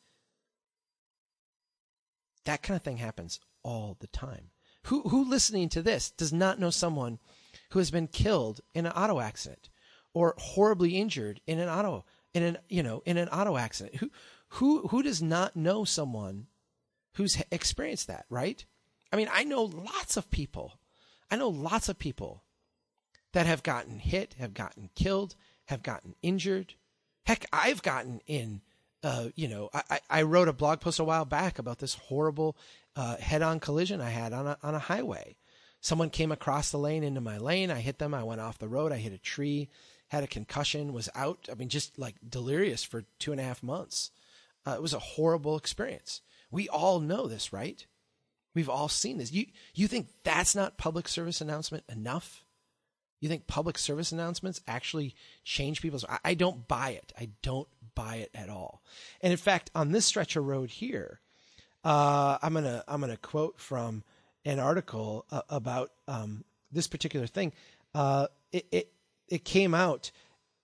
[2.45, 4.51] That kind of thing happens all the time.
[4.85, 7.19] Who who listening to this does not know someone
[7.71, 9.69] who has been killed in an auto accident
[10.13, 13.95] or horribly injured in an auto in an you know in an auto accident?
[13.97, 14.09] Who
[14.49, 16.47] who who does not know someone
[17.15, 18.65] who's experienced that, right?
[19.13, 20.79] I mean, I know lots of people
[21.31, 22.43] I know lots of people
[23.31, 25.35] that have gotten hit, have gotten killed,
[25.65, 26.73] have gotten injured.
[27.25, 28.61] Heck, I've gotten in.
[29.03, 32.55] Uh, you know, I, I wrote a blog post a while back about this horrible
[32.95, 35.37] uh, head-on collision I had on a on a highway.
[35.79, 37.71] Someone came across the lane into my lane.
[37.71, 38.13] I hit them.
[38.13, 38.91] I went off the road.
[38.91, 39.69] I hit a tree.
[40.11, 40.91] Had a concussion.
[40.91, 41.47] Was out.
[41.49, 44.11] I mean, just like delirious for two and a half months.
[44.65, 46.19] Uh, it was a horrible experience.
[46.51, 47.85] We all know this, right?
[48.53, 49.31] We've all seen this.
[49.31, 52.43] You you think that's not public service announcement enough?
[53.21, 57.13] You think public service announcements actually change people's I, I don't buy it.
[57.17, 58.81] I don't buy it at all.
[59.21, 61.21] And in fact, on this stretch of road here,
[61.85, 64.03] uh, I'm gonna I'm gonna quote from
[64.43, 67.53] an article uh, about um, this particular thing.
[67.95, 68.91] Uh, it, it
[69.31, 70.11] it came out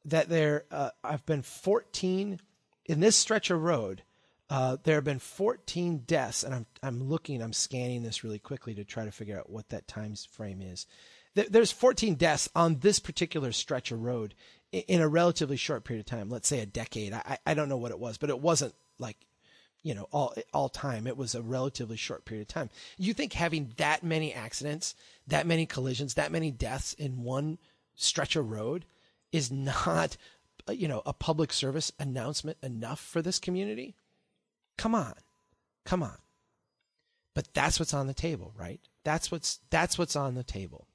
[0.05, 2.39] that there uh, I've been 14
[2.85, 4.03] in this stretch of road.
[4.49, 8.75] Uh, there have been 14 deaths, and I'm I'm looking, I'm scanning this really quickly
[8.75, 10.85] to try to figure out what that time frame is.
[11.33, 14.33] There's 14 deaths on this particular stretch of road
[14.71, 16.29] in a relatively short period of time.
[16.29, 17.13] Let's say a decade.
[17.13, 19.17] I I don't know what it was, but it wasn't like
[19.83, 21.07] you know all all time.
[21.07, 22.69] It was a relatively short period of time.
[22.97, 24.95] You think having that many accidents,
[25.27, 27.57] that many collisions, that many deaths in one
[27.97, 28.85] stretch of road
[29.33, 30.15] is not
[30.69, 33.95] you know a public service announcement enough for this community?
[34.77, 35.15] Come on.
[35.85, 36.17] Come on.
[37.33, 38.79] But that's what's on the table, right?
[39.03, 40.87] That's what's that's what's on the table.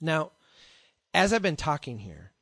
[0.00, 0.32] Now,
[1.12, 2.32] as I've been talking here,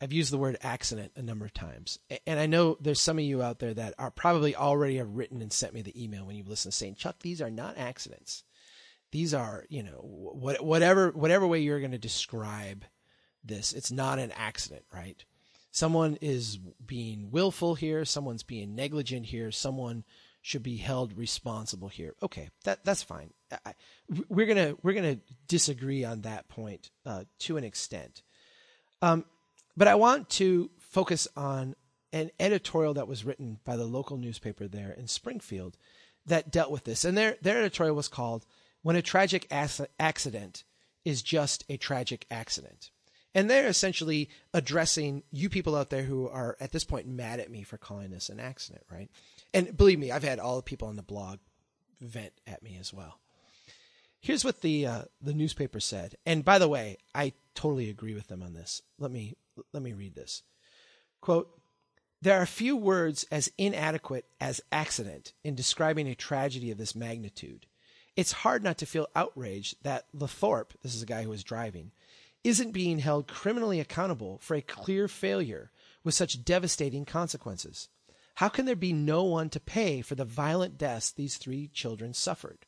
[0.00, 1.98] I've used the word accident a number of times.
[2.26, 5.42] And I know there's some of you out there that are probably already have written
[5.42, 8.44] and sent me the email when you've listened to saying, Chuck, these are not accidents.
[9.12, 12.84] These are, you know, whatever, whatever way you're going to describe
[13.44, 15.24] this, it's not an accident, right?
[15.70, 20.04] someone is being willful here, someone's being negligent here, someone
[20.42, 22.14] should be held responsible here.
[22.22, 23.30] Okay, that that's fine.
[23.64, 23.74] I,
[24.28, 25.18] we're gonna we're gonna
[25.48, 28.22] disagree on that point uh, to an extent,
[29.02, 29.24] um,
[29.76, 31.74] but I want to focus on
[32.12, 35.76] an editorial that was written by the local newspaper there in Springfield
[36.26, 38.46] that dealt with this, and their their editorial was called
[38.82, 40.64] "When a Tragic Accident
[41.04, 42.90] is Just a Tragic Accident."
[43.34, 47.50] And they're essentially addressing you people out there who are at this point mad at
[47.50, 49.08] me for calling this an accident, right?
[49.54, 51.38] And believe me, I've had all the people on the blog
[52.00, 53.20] vent at me as well.
[54.20, 58.28] Here's what the uh, the newspaper said, and by the way, I totally agree with
[58.28, 58.82] them on this.
[58.98, 59.36] Let me
[59.72, 60.42] let me read this.
[61.22, 61.48] Quote:
[62.20, 67.66] There are few words as inadequate as accident in describing a tragedy of this magnitude.
[68.16, 71.90] it's hard not to feel outraged that Lathorpe, this is a guy who was driving,
[72.42, 75.70] isn't being held criminally accountable for a clear failure
[76.02, 77.88] with such devastating consequences.
[78.36, 82.14] How can there be no one to pay for the violent deaths these three children
[82.14, 82.64] suffered?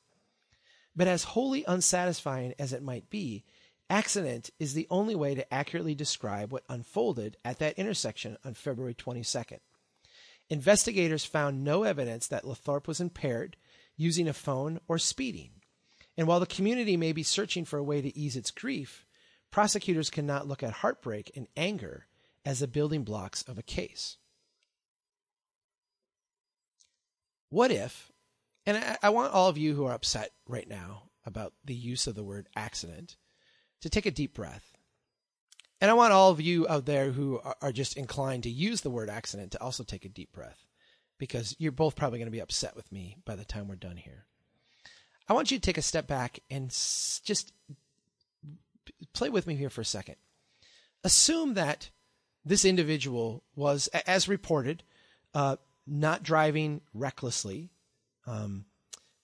[0.95, 3.45] But as wholly unsatisfying as it might be,
[3.89, 8.95] accident is the only way to accurately describe what unfolded at that intersection on February
[8.95, 9.61] 22nd.
[10.51, 13.57] Investigators found no evidence that Lathorpe was impaired,
[13.97, 15.53] using a phone, or speeding.
[16.19, 19.07] And while the community may be searching for a way to ease its grief,
[19.53, 22.07] prosecutors cannot look at heartbreak and anger
[22.45, 24.17] as the building blocks of a case.
[27.51, 28.11] What if,
[28.67, 32.07] and I, I, want all of you who are upset right now about the use
[32.07, 33.17] of the word accident
[33.83, 34.73] to take a deep breath.
[35.81, 38.91] And I want all of you out there who are, just inclined to use the
[38.91, 40.65] word accident to also take a deep breath
[41.19, 43.97] because you're both probably going to be upset with me by the time we're done
[43.97, 44.25] here.
[45.29, 47.53] I want you to take a step back and just
[49.13, 50.17] play with me here for a second.
[51.05, 51.91] Assume that
[52.45, 54.83] this individual was, as reported,
[55.35, 55.57] uh,
[55.87, 57.71] not driving recklessly,
[58.27, 58.65] um,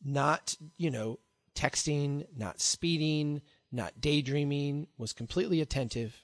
[0.04, 1.18] not, you know,
[1.54, 3.42] texting, not speeding,
[3.72, 6.22] not daydreaming, was completely attentive.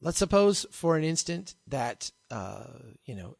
[0.00, 2.64] Let's suppose for an instant that, uh,
[3.04, 3.36] you know,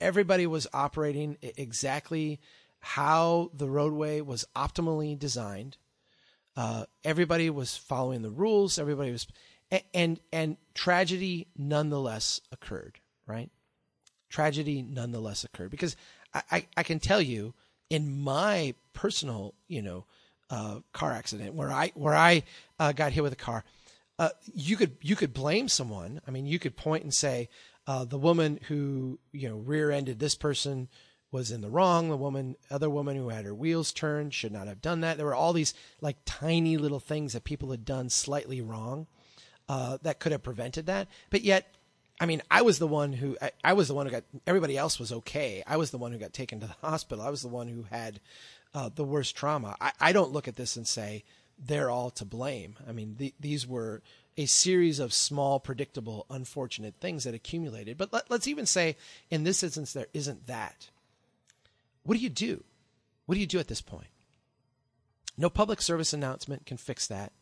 [0.00, 2.40] everybody was operating exactly
[2.80, 5.78] how the roadway was optimally designed.
[6.56, 8.78] Uh, everybody was following the rules.
[8.78, 9.26] Everybody was,
[9.94, 13.50] and and tragedy nonetheless occurred, right?
[14.28, 15.96] Tragedy nonetheless occurred because
[16.34, 17.54] I, I, I can tell you
[17.90, 20.06] in my personal, you know,
[20.50, 22.42] uh, car accident where I where I
[22.78, 23.64] uh, got hit with a car,
[24.18, 26.20] uh, you could you could blame someone.
[26.26, 27.48] I mean, you could point and say
[27.86, 30.88] uh, the woman who you know rear-ended this person
[31.32, 32.08] was in the wrong.
[32.08, 35.16] The woman, other woman who had her wheels turned should not have done that.
[35.16, 39.06] There were all these like tiny little things that people had done slightly wrong
[39.68, 41.08] uh, that could have prevented that.
[41.30, 41.74] But yet,
[42.20, 44.24] I mean, I was the one who I, I, was the one who got.
[44.46, 45.64] Everybody else was okay.
[45.66, 47.24] I was the one who got taken to the hospital.
[47.24, 48.20] I was the one who had
[48.74, 49.74] uh, the worst trauma.
[49.80, 51.24] I, I, don't look at this and say
[51.58, 52.76] they're all to blame.
[52.88, 54.02] I mean, the, these were
[54.36, 57.98] a series of small, predictable, unfortunate things that accumulated.
[57.98, 58.96] But let, let's even say
[59.30, 60.88] in this instance there isn't that.
[62.04, 62.64] What do you do?
[63.26, 64.08] What do you do at this point?
[65.36, 67.32] No public service announcement can fix that.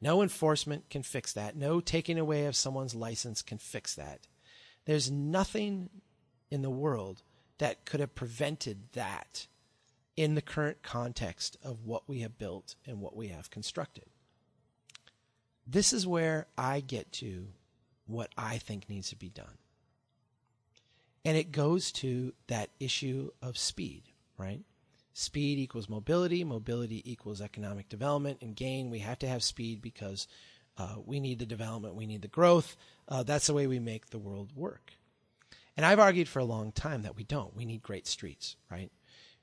[0.00, 1.56] No enforcement can fix that.
[1.56, 4.26] No taking away of someone's license can fix that.
[4.84, 5.88] There's nothing
[6.50, 7.22] in the world
[7.58, 9.46] that could have prevented that
[10.16, 14.04] in the current context of what we have built and what we have constructed.
[15.66, 17.48] This is where I get to
[18.06, 19.58] what I think needs to be done.
[21.24, 24.02] And it goes to that issue of speed,
[24.36, 24.60] right?
[25.14, 26.44] Speed equals mobility.
[26.44, 28.90] Mobility equals economic development and gain.
[28.90, 30.26] We have to have speed because
[30.76, 32.76] uh, we need the development, we need the growth.
[33.08, 34.94] Uh, that's the way we make the world work.
[35.76, 37.56] And I've argued for a long time that we don't.
[37.56, 38.90] We need great streets, right?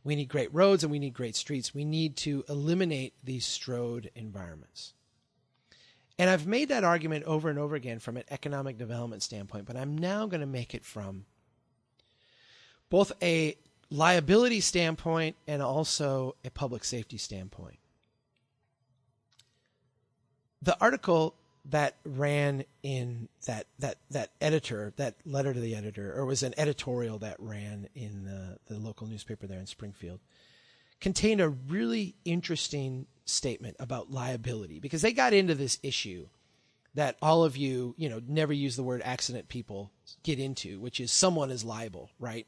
[0.04, 1.74] We need great roads and we need great streets.
[1.74, 4.94] We need to eliminate these stroad environments.
[6.18, 9.76] And I've made that argument over and over again from an economic development standpoint, but
[9.76, 11.26] I'm now going to make it from
[12.92, 13.56] both a
[13.90, 17.80] liability standpoint and also a public safety standpoint.
[20.62, 21.34] The article
[21.66, 26.54] that ran in that that that editor, that letter to the editor, or was an
[26.58, 30.20] editorial that ran in the, the local newspaper there in Springfield,
[31.00, 36.28] contained a really interesting statement about liability because they got into this issue
[36.94, 39.92] that all of you, you know, never use the word accident people
[40.24, 42.46] get into, which is someone is liable, right?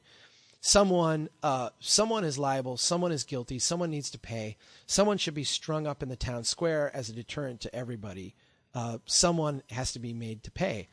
[0.65, 4.57] Someone uh, someone is liable, someone is guilty, someone needs to pay,
[4.87, 8.33] someone should be strung up in the town square as a deterrent to everybody.
[8.73, 10.87] Uh, someone has to be made to pay.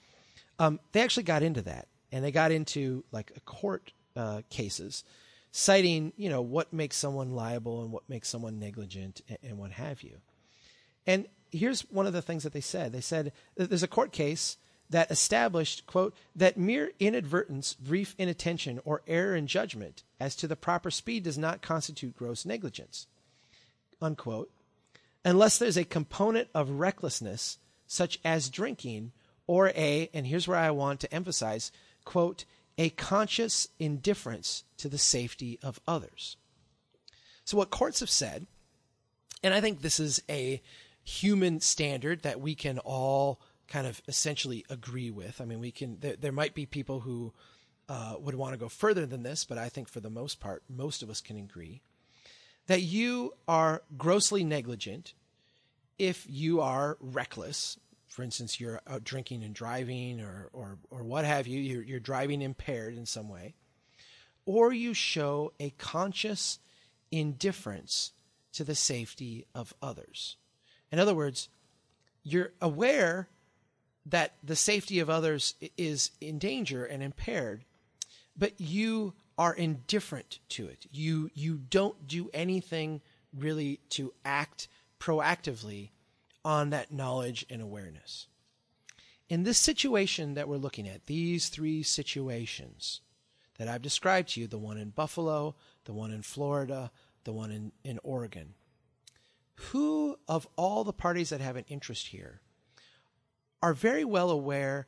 [0.59, 5.05] Um, they actually got into that, and they got into like court uh, cases,
[5.53, 9.71] citing you know what makes someone liable and what makes someone negligent and, and what
[9.71, 10.17] have you.
[11.07, 12.93] And here's one of the things that they said.
[12.93, 14.57] They said there's a court case
[14.91, 20.57] that established, quote, that mere inadvertence, brief inattention, or error in judgment as to the
[20.57, 23.07] proper speed does not constitute gross negligence,
[24.03, 24.51] unquote,
[25.25, 29.13] unless there's a component of recklessness, such as drinking,
[29.47, 31.71] or a, and here's where I want to emphasize,
[32.05, 32.45] quote,
[32.77, 36.37] a conscious indifference to the safety of others.
[37.45, 38.47] So, what courts have said,
[39.43, 40.63] and I think this is a
[41.03, 43.41] human standard that we can all
[43.71, 45.41] kind of essentially agree with.
[45.41, 45.99] I mean, we can.
[46.01, 47.33] There, there might be people who
[47.89, 50.63] uh, would want to go further than this, but I think for the most part,
[50.69, 51.81] most of us can agree
[52.67, 55.15] that you are grossly negligent
[55.99, 57.79] if you are reckless.
[58.09, 62.01] For instance, you're out drinking and driving, or, or, or what have you, you're, you're
[62.01, 63.55] driving impaired in some way,
[64.47, 66.59] or you show a conscious
[67.11, 68.13] indifference
[68.53, 70.37] to the safety of others.
[70.91, 71.49] In other words,
[72.23, 73.29] you're aware
[74.11, 77.65] that the safety of others is in danger and impaired,
[78.37, 80.87] but you are indifferent to it.
[80.93, 83.01] You you don't do anything
[83.37, 85.91] really to act proactively
[86.45, 88.27] on that knowledge and awareness.
[89.29, 93.01] In this situation that we're looking at, these three situations
[93.59, 95.55] that I've described to you, the one in Buffalo,
[95.85, 96.91] the one in Florida,
[97.25, 98.55] the one in, in Oregon,
[99.55, 102.41] who of all the parties that have an interest here
[103.63, 104.87] are very well aware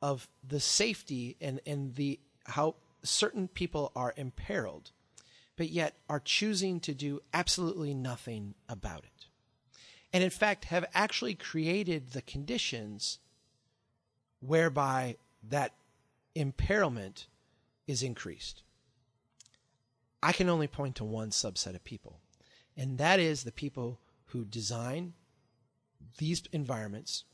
[0.00, 4.90] of the safety and, and the how certain people are imperiled,
[5.56, 9.26] but yet are choosing to do absolutely nothing about it.
[10.12, 13.18] And in fact, have actually created the conditions
[14.40, 15.16] whereby
[15.48, 15.74] that
[16.34, 17.26] imperilment
[17.86, 18.62] is increased.
[20.22, 22.20] I can only point to one subset of people,
[22.76, 25.14] and that is the people who design
[26.18, 27.24] these environments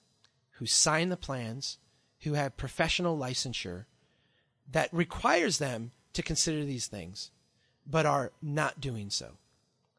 [0.58, 1.78] who sign the plans,
[2.20, 3.84] who have professional licensure
[4.70, 7.30] that requires them to consider these things,
[7.86, 9.38] but are not doing so.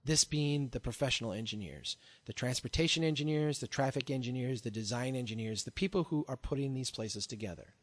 [0.05, 5.71] This being the professional engineers, the transportation engineers, the traffic engineers, the design engineers, the
[5.71, 7.73] people who are putting these places together.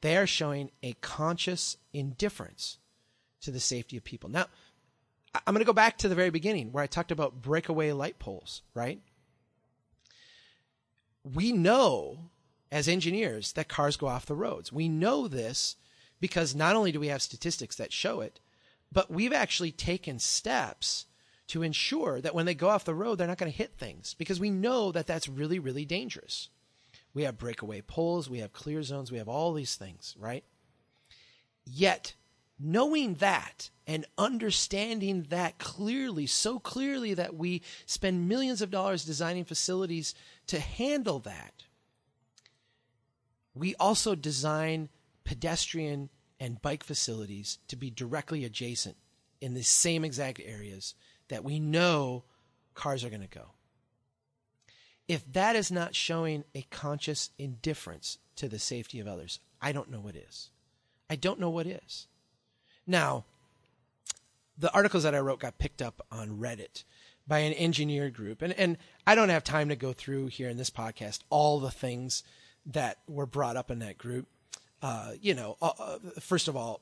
[0.00, 2.78] They are showing a conscious indifference
[3.42, 4.28] to the safety of people.
[4.28, 4.46] Now,
[5.34, 8.18] I'm going to go back to the very beginning where I talked about breakaway light
[8.18, 9.00] poles, right?
[11.24, 12.30] We know
[12.70, 14.72] as engineers that cars go off the roads.
[14.72, 15.76] We know this
[16.20, 18.40] because not only do we have statistics that show it,
[18.90, 21.06] but we've actually taken steps
[21.48, 24.14] to ensure that when they go off the road, they're not going to hit things
[24.14, 26.48] because we know that that's really, really dangerous.
[27.12, 30.44] We have breakaway poles, we have clear zones, we have all these things, right?
[31.66, 32.14] Yet,
[32.62, 39.44] knowing that and understanding that clearly, so clearly that we spend millions of dollars designing
[39.44, 40.14] facilities
[40.46, 41.64] to handle that,
[43.54, 44.88] we also design
[45.24, 46.08] pedestrian
[46.38, 48.96] and bike facilities to be directly adjacent
[49.40, 50.94] in the same exact areas
[51.28, 52.24] that we know
[52.74, 53.50] cars are going to go.
[55.08, 59.90] If that is not showing a conscious indifference to the safety of others, I don't
[59.90, 60.50] know what is.
[61.10, 62.06] I don't know what is.
[62.86, 63.24] Now,
[64.58, 66.84] the articles that I wrote got picked up on Reddit
[67.26, 68.42] by an engineer group.
[68.42, 71.70] And, and I don't have time to go through here in this podcast all the
[71.70, 72.22] things
[72.66, 74.26] that were brought up in that group.
[74.80, 76.80] Uh, you know, uh, uh first of all,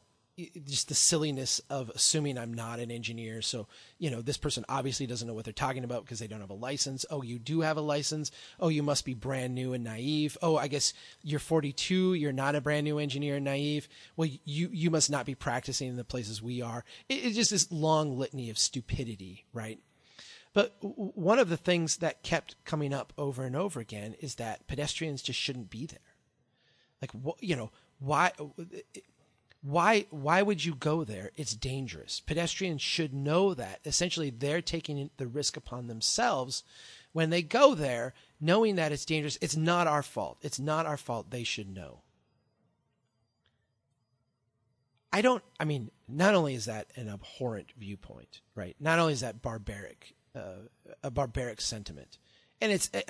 [0.66, 3.42] just the silliness of assuming I'm not an engineer.
[3.42, 3.66] So,
[3.98, 6.50] you know, this person obviously doesn't know what they're talking about because they don't have
[6.50, 7.04] a license.
[7.10, 8.30] Oh, you do have a license.
[8.58, 10.36] Oh, you must be brand new and naive.
[10.42, 12.14] Oh, I guess you're 42.
[12.14, 13.88] You're not a brand new engineer and naive.
[14.16, 16.84] Well, you, you must not be practicing in the places we are.
[17.08, 19.80] It, it's just this long litany of stupidity, right?
[20.52, 24.66] But one of the things that kept coming up over and over again is that
[24.66, 25.98] pedestrians just shouldn't be there.
[27.00, 28.32] Like, you know, why?
[29.62, 30.06] Why?
[30.10, 31.30] Why would you go there?
[31.36, 32.20] It's dangerous.
[32.20, 33.80] Pedestrians should know that.
[33.84, 36.64] Essentially, they're taking the risk upon themselves
[37.12, 39.38] when they go there, knowing that it's dangerous.
[39.40, 40.38] It's not our fault.
[40.42, 41.30] It's not our fault.
[41.30, 42.00] They should know.
[45.12, 45.42] I don't.
[45.58, 48.76] I mean, not only is that an abhorrent viewpoint, right?
[48.80, 50.68] Not only is that barbaric uh,
[51.02, 52.18] a barbaric sentiment.
[52.60, 53.00] And it's uh,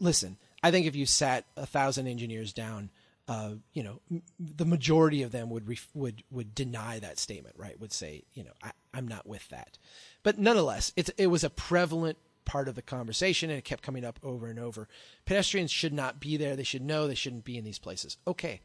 [0.00, 0.36] listen.
[0.62, 2.90] I think if you sat a thousand engineers down,
[3.28, 7.56] uh, you know, m- the majority of them would ref- would would deny that statement.
[7.58, 7.78] Right?
[7.80, 9.78] Would say, you know, I, I'm not with that.
[10.22, 14.04] But nonetheless, it it was a prevalent part of the conversation, and it kept coming
[14.04, 14.88] up over and over.
[15.24, 16.56] Pedestrians should not be there.
[16.56, 18.16] They should know they shouldn't be in these places.
[18.26, 18.60] Okay.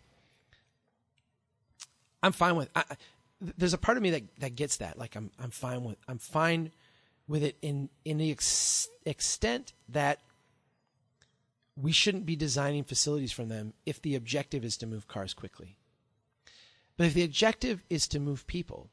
[2.23, 2.69] I'm fine with.
[2.75, 2.83] I,
[3.39, 4.97] there's a part of me that, that gets that.
[4.97, 6.71] Like I'm I'm fine with I'm fine
[7.27, 10.19] with it in in the ex- extent that
[11.79, 15.77] we shouldn't be designing facilities from them if the objective is to move cars quickly.
[16.97, 18.89] But if the objective is to move people,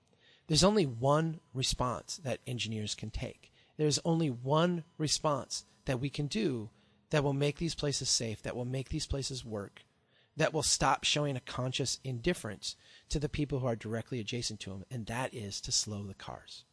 [0.46, 3.50] there's only one response that engineers can take.
[3.78, 6.68] There's only one response that we can do
[7.10, 9.82] that will make these places safe, that will make these places work,
[10.36, 12.76] that will stop showing a conscious indifference
[13.08, 16.14] to the people who are directly adjacent to them, and that is to slow the
[16.14, 16.64] cars.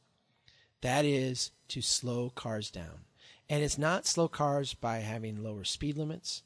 [0.82, 3.06] That is to slow cars down.
[3.52, 6.44] And it's not slow cars by having lower speed limits.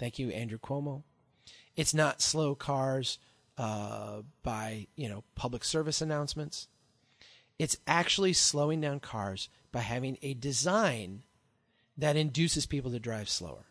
[0.00, 1.04] Thank you, Andrew Cuomo.
[1.76, 3.18] It's not slow cars
[3.56, 6.66] uh, by, you know, public service announcements.
[7.60, 11.22] It's actually slowing down cars by having a design
[11.96, 13.66] that induces people to drive slower.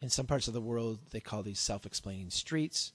[0.00, 2.94] In some parts of the world, they call these self explaining streets.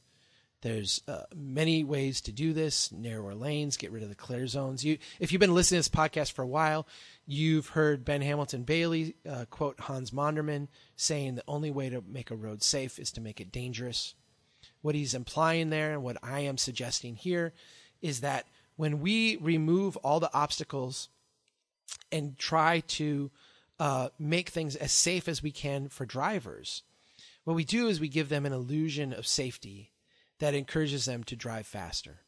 [0.61, 2.91] There's uh, many ways to do this.
[2.91, 4.83] Narrower lanes, get rid of the clear zones.
[4.83, 6.87] You, if you've been listening to this podcast for a while,
[7.27, 12.35] you've heard Ben Hamilton-Baillie uh, quote Hans Monderman saying the only way to make a
[12.35, 14.15] road safe is to make it dangerous.
[14.81, 17.53] What he's implying there, and what I am suggesting here,
[18.01, 21.09] is that when we remove all the obstacles
[22.11, 23.29] and try to
[23.79, 26.83] uh, make things as safe as we can for drivers,
[27.43, 29.91] what we do is we give them an illusion of safety
[30.39, 32.21] that encourages them to drive faster.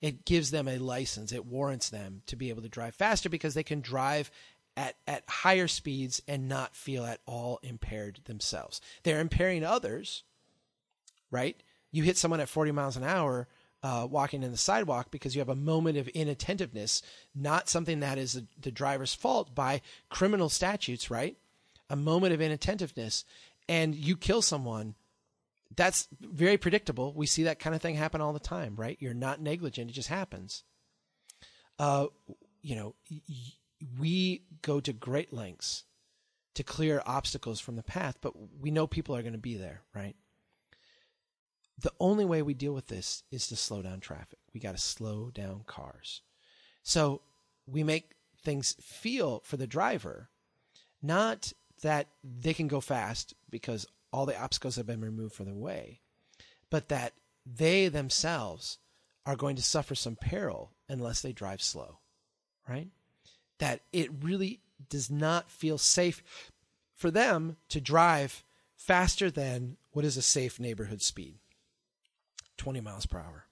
[0.00, 1.32] It gives them a license.
[1.32, 4.30] It warrants them to be able to drive faster because they can drive
[4.76, 8.80] at, at higher speeds and not feel at all impaired themselves.
[9.02, 10.22] They're impairing others,
[11.30, 11.62] right?
[11.90, 13.48] You hit someone at 40 miles an hour
[13.82, 17.02] uh, walking in the sidewalk because you have a moment of inattentiveness,
[17.34, 21.36] not something that is the driver's fault by criminal statutes, right?
[21.88, 23.24] A moment of inattentiveness,
[23.68, 24.94] and you kill someone
[25.76, 27.12] that's very predictable.
[27.14, 28.96] We see that kind of thing happen all the time, right?
[29.00, 30.64] You're not negligent; it just happens.
[31.78, 32.06] Uh,
[32.62, 32.94] you know,
[33.98, 35.84] we go to great lengths
[36.54, 39.82] to clear obstacles from the path, but we know people are going to be there,
[39.94, 40.16] right?
[41.78, 44.38] The only way we deal with this is to slow down traffic.
[44.52, 46.22] We got to slow down cars.
[46.82, 47.22] So
[47.66, 48.12] we make
[48.42, 50.28] things feel for the driver,
[51.02, 51.52] not
[51.82, 56.00] that they can go fast because all the obstacles have been removed from their way,
[56.68, 57.12] but that
[57.46, 58.78] they themselves
[59.26, 61.98] are going to suffer some peril unless they drive slow,
[62.68, 62.88] right?
[63.58, 66.22] That it really does not feel safe
[66.94, 68.44] for them to drive
[68.76, 71.36] faster than what is a safe neighborhood speed
[72.56, 73.44] 20 miles per hour.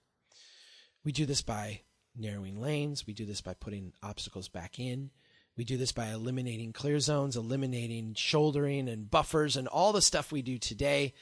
[1.05, 1.83] We do this by
[2.17, 5.11] narrowing lanes, we do this by putting obstacles back in,
[5.59, 10.31] we do this by eliminating clear zones, eliminating shouldering and buffers and all the stuff
[10.31, 11.13] we do today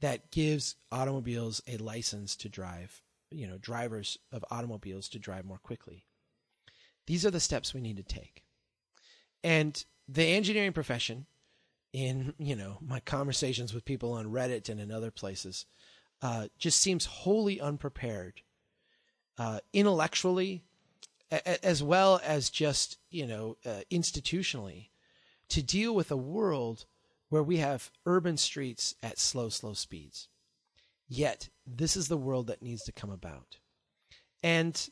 [0.00, 5.58] that gives automobiles a license to drive, you know, drivers of automobiles to drive more
[5.58, 6.04] quickly.
[7.06, 8.42] These are the steps we need to take.
[9.44, 11.26] And the engineering profession,
[11.92, 15.66] in, you know, my conversations with people on Reddit and in other places,
[16.20, 18.40] uh, just seems wholly unprepared
[19.38, 20.64] uh, intellectually
[21.62, 24.88] as well as just you know uh, institutionally
[25.48, 26.86] to deal with a world
[27.28, 30.28] where we have urban streets at slow slow speeds.
[31.08, 33.58] Yet this is the world that needs to come about.
[34.42, 34.88] And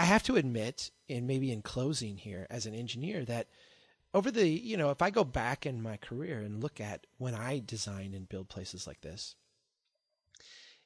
[0.00, 3.48] i have to admit and maybe in closing here as an engineer that
[4.14, 7.34] over the you know if i go back in my career and look at when
[7.34, 9.36] i design and build places like this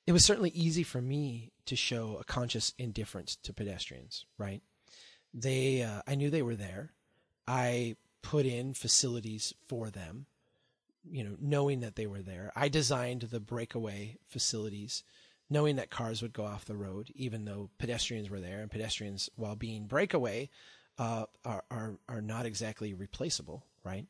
[0.07, 4.63] it was certainly easy for me to show a conscious indifference to pedestrians, right?
[5.33, 6.93] They, uh, I knew they were there.
[7.47, 10.27] I put in facilities for them,
[11.11, 12.53] you know, knowing that they were there.
[12.55, 15.03] I designed the breakaway facilities,
[15.51, 18.61] knowing that cars would go off the road, even though pedestrians were there.
[18.61, 20.51] And pedestrians, while being breakaway,
[20.99, 24.07] uh, are, are are not exactly replaceable, right?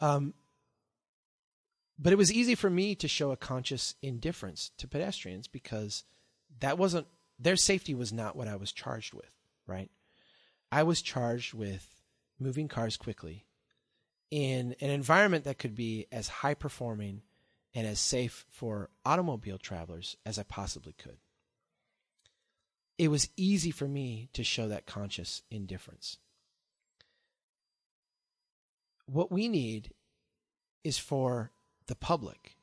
[0.00, 0.34] Um,
[1.98, 6.04] but it was easy for me to show a conscious indifference to pedestrians because
[6.60, 7.06] that wasn't
[7.38, 9.30] their safety was not what I was charged with,
[9.66, 9.90] right?
[10.72, 11.88] I was charged with
[12.38, 13.46] moving cars quickly
[14.30, 17.22] in an environment that could be as high performing
[17.74, 21.18] and as safe for automobile travelers as I possibly could.
[22.98, 26.18] It was easy for me to show that conscious indifference.
[29.04, 29.92] What we need
[30.82, 31.52] is for
[31.86, 32.56] the public,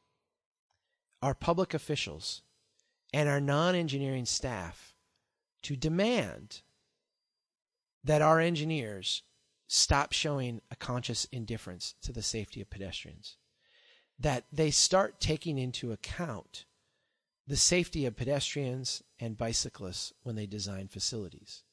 [1.21, 2.41] our public officials,
[3.13, 4.95] and our non engineering staff
[5.63, 6.61] to demand
[8.03, 9.23] that our engineers
[9.67, 13.37] stop showing a conscious indifference to the safety of pedestrians,
[14.19, 16.65] that they start taking into account
[17.47, 21.63] the safety of pedestrians and bicyclists when they design facilities.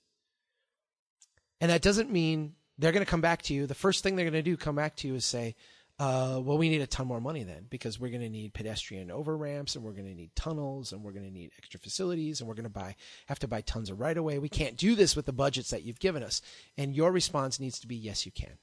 [1.61, 3.66] And that doesn't mean they're going to come back to you.
[3.66, 5.55] The first thing they're going to do, come back to you, is say,
[6.01, 9.11] uh, well, we need a ton more money then because we're going to need pedestrian
[9.11, 12.40] over ramps and we're going to need tunnels and we're going to need extra facilities
[12.40, 12.96] and we're going to buy
[13.26, 14.38] have to buy tons of right away.
[14.38, 16.40] We can't do this with the budgets that you've given us.
[16.78, 18.57] And your response needs to be yes, you can.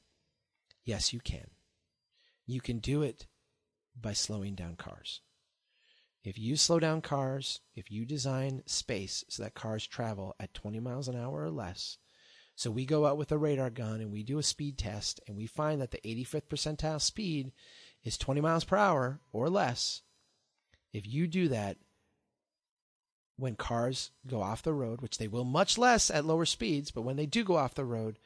[0.84, 1.52] Yes, you can.
[2.48, 3.28] You can do it
[4.02, 5.22] by slowing down cars.
[6.24, 10.80] If you slow down cars, if you design space so that cars travel at 20
[10.80, 12.00] miles an hour or less,
[12.58, 15.38] so we go out with a radar gun and we do a speed test and
[15.38, 17.52] we find that the 85th percentile speed
[18.04, 20.02] is 20 miles per hour or less.
[20.92, 21.78] If you do that,
[23.36, 27.04] when cars go off the road, which they will much less at lower speeds, but
[27.04, 28.18] when they do go off the road,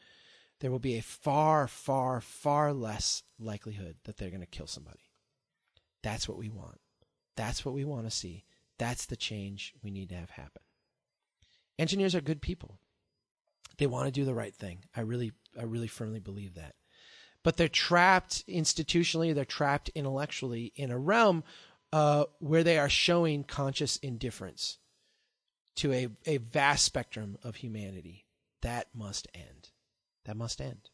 [0.61, 5.11] there will be a far, far, far less likelihood that they're going to kill somebody.
[6.03, 6.79] That's what we want.
[7.35, 8.45] That's what we want to see.
[8.77, 10.61] That's the change we need to have happen.
[11.77, 12.79] Engineers are good people.
[13.81, 14.83] They want to do the right thing.
[14.95, 16.75] I really, I really firmly believe that.
[17.43, 21.43] But they're trapped institutionally, they're trapped intellectually in a realm
[21.91, 24.77] uh, where they are showing conscious indifference
[25.77, 28.27] to a, a vast spectrum of humanity.
[28.61, 29.69] That must end.
[30.25, 30.91] That must end.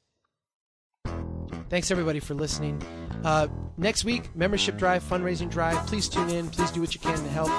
[1.70, 2.82] Thanks everybody for listening.
[3.26, 5.76] Uh, next week, membership drive, fundraising drive.
[5.88, 6.50] Please tune in.
[6.52, 7.50] Please do what you can to help.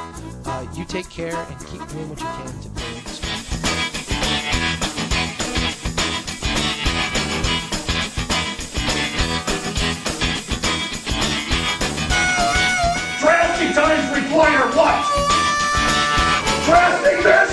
[0.47, 2.71] Uh, you take care and keep doing what you can to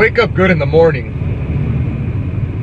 [0.00, 1.08] Wake up good in the morning.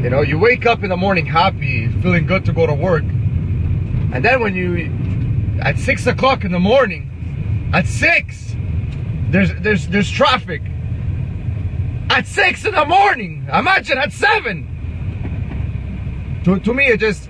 [0.03, 3.03] You know, you wake up in the morning happy, feeling good to go to work.
[3.03, 8.55] And then when you, at six o'clock in the morning, at six,
[9.29, 10.63] there's there's there's traffic.
[12.09, 14.65] At six in the morning, imagine at seven.
[16.43, 17.29] To to me, it just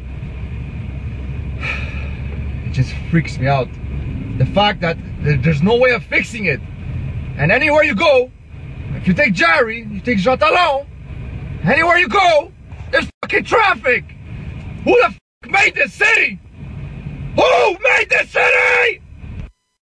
[2.66, 3.68] it just freaks me out.
[4.38, 6.62] The fact that there's no way of fixing it,
[7.38, 8.32] and anywhere you go,
[9.08, 10.86] you take Jarry, you take Jean Talon,
[11.64, 12.52] anywhere you go,
[12.92, 14.04] there's fucking traffic.
[14.84, 16.40] Who the f- made this city?
[17.36, 19.02] Who made this city?